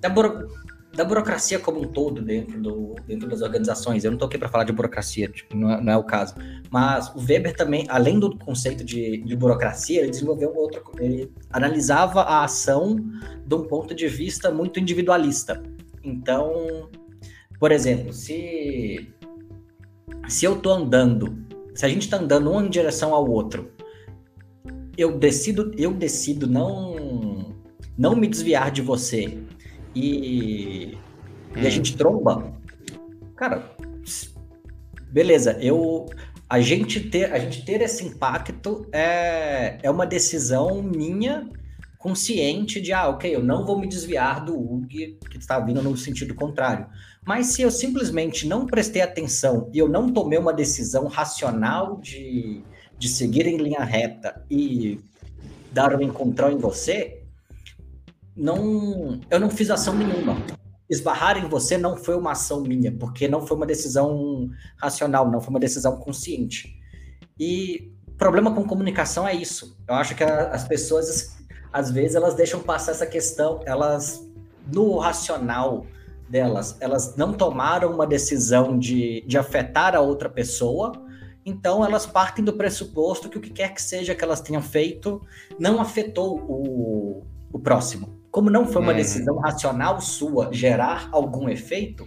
[0.00, 0.48] da, buro,
[0.92, 4.04] da burocracia como um todo dentro, do, dentro das organizações.
[4.04, 6.34] Eu não estou aqui para falar de burocracia, tipo, não, é, não, é, o caso.
[6.70, 10.82] Mas o Weber também, além do conceito de, de burocracia, ele desenvolveu outro.
[10.98, 12.96] Ele analisava a ação
[13.46, 15.62] de um ponto de vista muito individualista.
[16.02, 16.88] Então,
[17.58, 19.14] por exemplo, se,
[20.28, 21.38] se eu estou andando,
[21.72, 23.70] se a gente está andando um em direção ao outro,
[24.98, 27.54] eu decido, eu decido não,
[27.96, 29.38] não me desviar de você
[29.94, 30.98] e,
[31.54, 31.60] hum.
[31.60, 31.70] e a hum.
[31.70, 32.52] gente tromba,
[33.36, 33.74] cara,
[35.10, 36.06] beleza, eu
[36.48, 41.48] a gente ter a gente ter esse impacto é, é uma decisão minha
[42.00, 45.94] consciente de ah, ok, eu não vou me desviar do UG que está vindo no
[45.96, 46.86] sentido contrário.
[47.24, 52.64] Mas se eu simplesmente não prestei atenção e eu não tomei uma decisão racional de,
[52.98, 54.98] de seguir em linha reta e
[55.70, 57.19] dar um encontrão em você,
[58.36, 60.36] não, eu não fiz ação nenhuma.
[60.88, 65.40] Esbarrar em você não foi uma ação minha, porque não foi uma decisão racional, não
[65.40, 66.74] foi uma decisão consciente.
[67.38, 69.78] E problema com comunicação é isso.
[69.88, 71.38] Eu acho que as pessoas,
[71.72, 74.28] às vezes, elas deixam passar essa questão, elas,
[74.70, 75.86] no racional
[76.28, 80.92] delas, elas não tomaram uma decisão de, de afetar a outra pessoa,
[81.46, 85.20] então elas partem do pressuposto que o que quer que seja que elas tenham feito
[85.58, 88.19] não afetou o, o próximo.
[88.30, 88.96] Como não foi uma uhum.
[88.96, 92.06] decisão racional sua gerar algum efeito,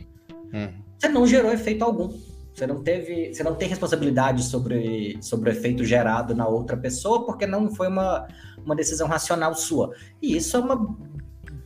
[0.53, 0.73] uhum.
[0.97, 2.09] você não gerou efeito algum.
[2.53, 7.25] Você não teve, você não tem responsabilidade sobre, sobre o efeito gerado na outra pessoa,
[7.25, 8.27] porque não foi uma,
[8.63, 9.91] uma decisão racional sua.
[10.21, 10.95] E isso é uma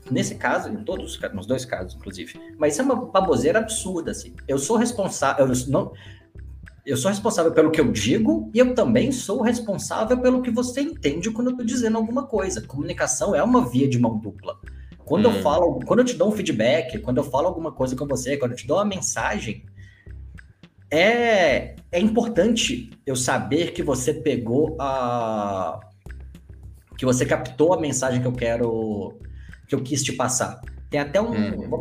[0.09, 2.33] nesse caso, em todos nos dois casos, inclusive.
[2.57, 4.33] Mas isso é uma baboseira absurda, assim.
[4.47, 5.91] Eu sou responsável, eu não,
[6.87, 10.79] eu sou responsável pelo que eu digo e eu também sou responsável pelo que você
[10.79, 12.61] entende quando eu estou dizendo alguma coisa.
[12.61, 14.57] Comunicação é uma via de mão dupla.
[14.99, 15.33] Quando hum.
[15.33, 18.37] eu falo, quando eu te dou um feedback, quando eu falo alguma coisa com você,
[18.37, 19.65] quando eu te dou uma mensagem,
[20.89, 25.81] é, é importante eu saber que você pegou a.
[26.97, 29.19] que você captou a mensagem que eu quero.
[29.67, 30.61] que eu quis te passar.
[30.89, 31.31] Tem até um.
[31.31, 31.69] Hum.
[31.69, 31.79] Vou,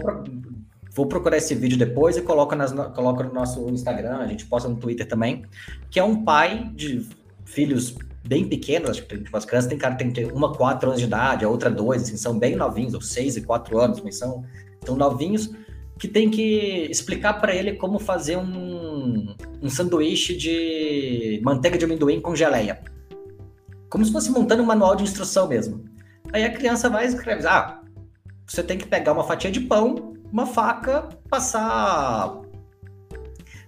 [0.97, 4.67] Vou procurar esse vídeo depois e coloco, nas, coloco no nosso Instagram, a gente posta
[4.67, 5.45] no Twitter também,
[5.91, 7.07] que é um pai de
[7.45, 7.95] filhos
[8.27, 11.51] bem pequenos, acho que as crianças tem cara tem uma quatro anos de idade, a
[11.51, 14.43] outra dois, assim, são bem novinhos, ou seis e quatro anos, mas são
[14.87, 15.51] tão novinhos,
[15.99, 22.23] que tem que explicar para ele como fazer um, um sanduíche de manteiga de amendoim
[22.23, 22.81] com geleia.
[23.91, 25.85] Como se fosse montando um manual de instrução mesmo.
[26.33, 27.83] Aí a criança vai e escreve, ah,
[28.47, 32.41] você tem que pegar uma fatia de pão, uma faca, passar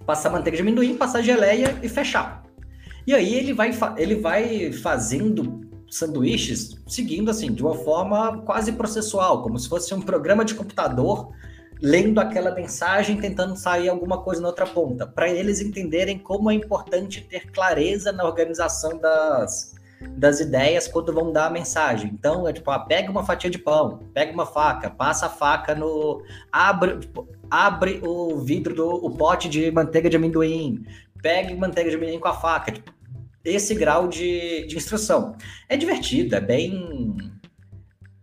[0.05, 2.43] passar manteiga de amendoim, passar geleia e fechar.
[3.05, 9.43] E aí ele vai, ele vai fazendo sanduíches seguindo assim, de uma forma quase processual,
[9.43, 11.31] como se fosse um programa de computador
[11.81, 16.53] lendo aquela mensagem, tentando sair alguma coisa na outra ponta, para eles entenderem como é
[16.53, 19.75] importante ter clareza na organização das,
[20.17, 22.11] das ideias quando vão dar a mensagem.
[22.13, 25.75] Então, é tipo, ah, pega uma fatia de pão, pega uma faca, passa a faca
[25.75, 26.23] no.
[26.51, 30.85] abre, tipo, abre o vidro do o pote de manteiga de amendoim,
[31.21, 32.71] pegue manteiga de amendoim com a faca.
[32.71, 32.91] Tipo,
[33.43, 35.35] esse grau de, de instrução.
[35.67, 37.17] É divertido, é bem.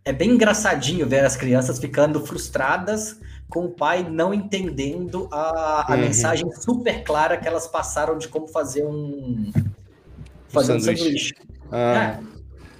[0.04, 3.18] É bem engraçadinho ver as crianças ficando frustradas
[3.48, 6.00] com o pai não entendendo a, a uhum.
[6.00, 9.50] mensagem super clara que elas passaram de como fazer um.
[10.48, 11.34] Fazer um sanduíche.
[11.34, 11.34] sanduíche.
[11.70, 12.36] Ah, é.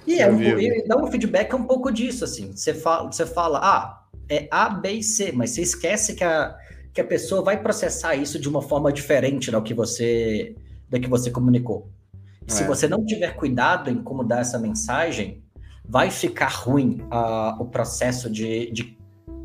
[0.07, 2.51] E, é um, e dar um feedback é um pouco disso, assim.
[2.55, 6.55] Você fala, você fala, ah, é A, B e C, mas você esquece que a,
[6.93, 10.55] que a pessoa vai processar isso de uma forma diferente do que você,
[10.89, 11.89] da que você comunicou.
[12.47, 12.51] É.
[12.51, 15.43] Se você não tiver cuidado em como dar essa mensagem,
[15.87, 18.97] vai ficar ruim uh, o processo de, de,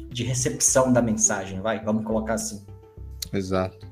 [0.09, 2.65] de recepção da mensagem, vai, vamos colocar assim.
[3.33, 3.87] Exato.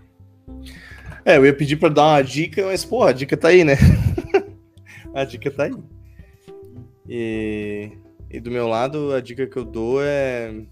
[1.25, 3.77] É, eu ia pedir para dar uma dica, mas, pô, a dica tá aí, né?
[5.15, 5.75] a dica tá aí.
[7.09, 7.93] E,
[8.31, 10.65] e do meu lado, a dica que eu dou é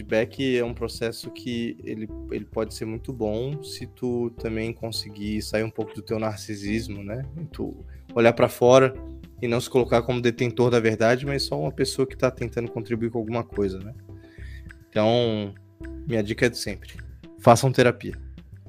[0.00, 5.42] feedback é um processo que ele, ele pode ser muito bom se tu também conseguir
[5.42, 7.24] sair um pouco do teu narcisismo, né?
[7.40, 7.84] E tu
[8.14, 8.94] olhar para fora
[9.42, 12.70] e não se colocar como detentor da verdade, mas só uma pessoa que está tentando
[12.70, 13.94] contribuir com alguma coisa, né?
[14.88, 15.54] Então,
[16.06, 16.94] minha dica é de sempre:
[17.38, 18.14] façam terapia.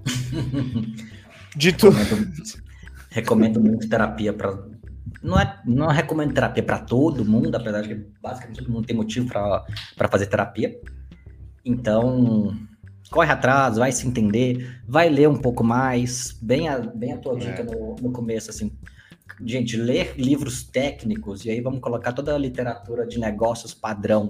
[1.55, 1.87] Dito.
[3.11, 4.57] Recomendo muito terapia para
[5.21, 8.95] não é não recomendo terapia para todo mundo, apesar de que basicamente todo mundo tem
[8.95, 10.79] motivo para fazer terapia.
[11.63, 12.55] Então,
[13.11, 17.37] corre atrás, vai se entender, vai ler um pouco mais, bem a, bem a tua
[17.37, 17.63] dica é.
[17.63, 18.71] no, no começo, assim.
[19.43, 24.29] Gente, ler livros técnicos, e aí vamos colocar toda a literatura de negócios padrão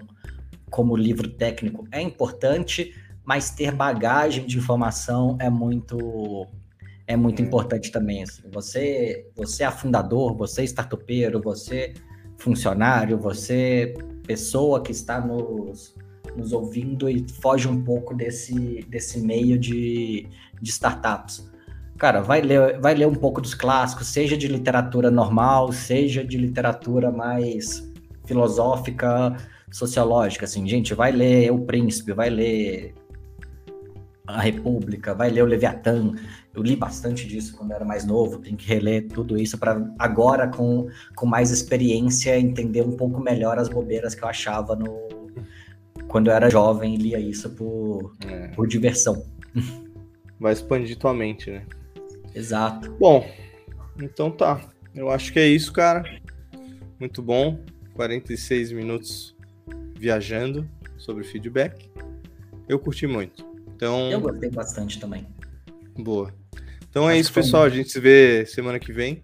[0.71, 6.47] como livro técnico é importante, mas ter bagagem de informação é muito
[7.12, 7.45] é muito é.
[7.45, 8.24] importante também.
[8.24, 8.43] Assim.
[8.51, 11.93] Você, você é fundador, você é startupeiro, você
[12.38, 13.93] funcionário, você
[14.26, 15.95] pessoa que está nos,
[16.36, 20.28] nos ouvindo e foge um pouco desse, desse meio de,
[20.62, 21.49] de startups.
[21.97, 26.36] Cara, vai ler, vai ler um pouco dos clássicos, seja de literatura normal, seja de
[26.36, 27.91] literatura mais
[28.26, 29.38] filosófica,
[29.72, 32.93] sociológica, assim, gente, vai ler O Príncipe, vai ler
[34.26, 36.14] A República, vai ler o Leviatã.
[36.54, 39.89] Eu li bastante disso quando eu era mais novo, tem que reler tudo isso para
[39.97, 45.12] agora, com, com mais experiência, entender um pouco melhor as bobeiras que eu achava no,
[46.12, 48.49] quando eu era jovem lia isso por, é.
[48.49, 49.26] por diversão.
[50.38, 51.66] Vai expandir tua mente, né?
[52.36, 52.91] Exato.
[52.99, 53.26] Bom,
[53.97, 54.62] então tá.
[54.93, 56.04] Eu acho que é isso, cara.
[56.99, 57.60] Muito bom.
[57.93, 59.36] 46 minutos
[59.97, 61.89] viajando sobre feedback.
[62.68, 63.45] Eu curti muito.
[63.74, 64.12] Então...
[64.12, 65.26] Eu gostei bastante também.
[65.97, 66.34] Boa.
[66.92, 67.64] Então é Acho isso, pessoal.
[67.64, 69.24] A gente se vê semana que vem.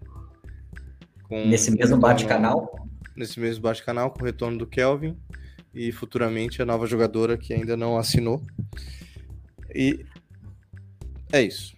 [1.30, 2.88] Nesse mesmo bate-canal.
[3.14, 5.16] Nesse mesmo bate-canal, com o retorno do Kelvin
[5.74, 8.42] e futuramente a nova jogadora que ainda não assinou.
[9.74, 10.04] E
[11.30, 11.76] é isso.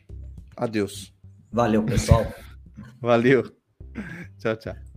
[0.57, 1.13] Adeus.
[1.51, 2.25] Valeu, pessoal.
[3.03, 3.43] Valeu.
[4.39, 4.90] Tchau, tchau.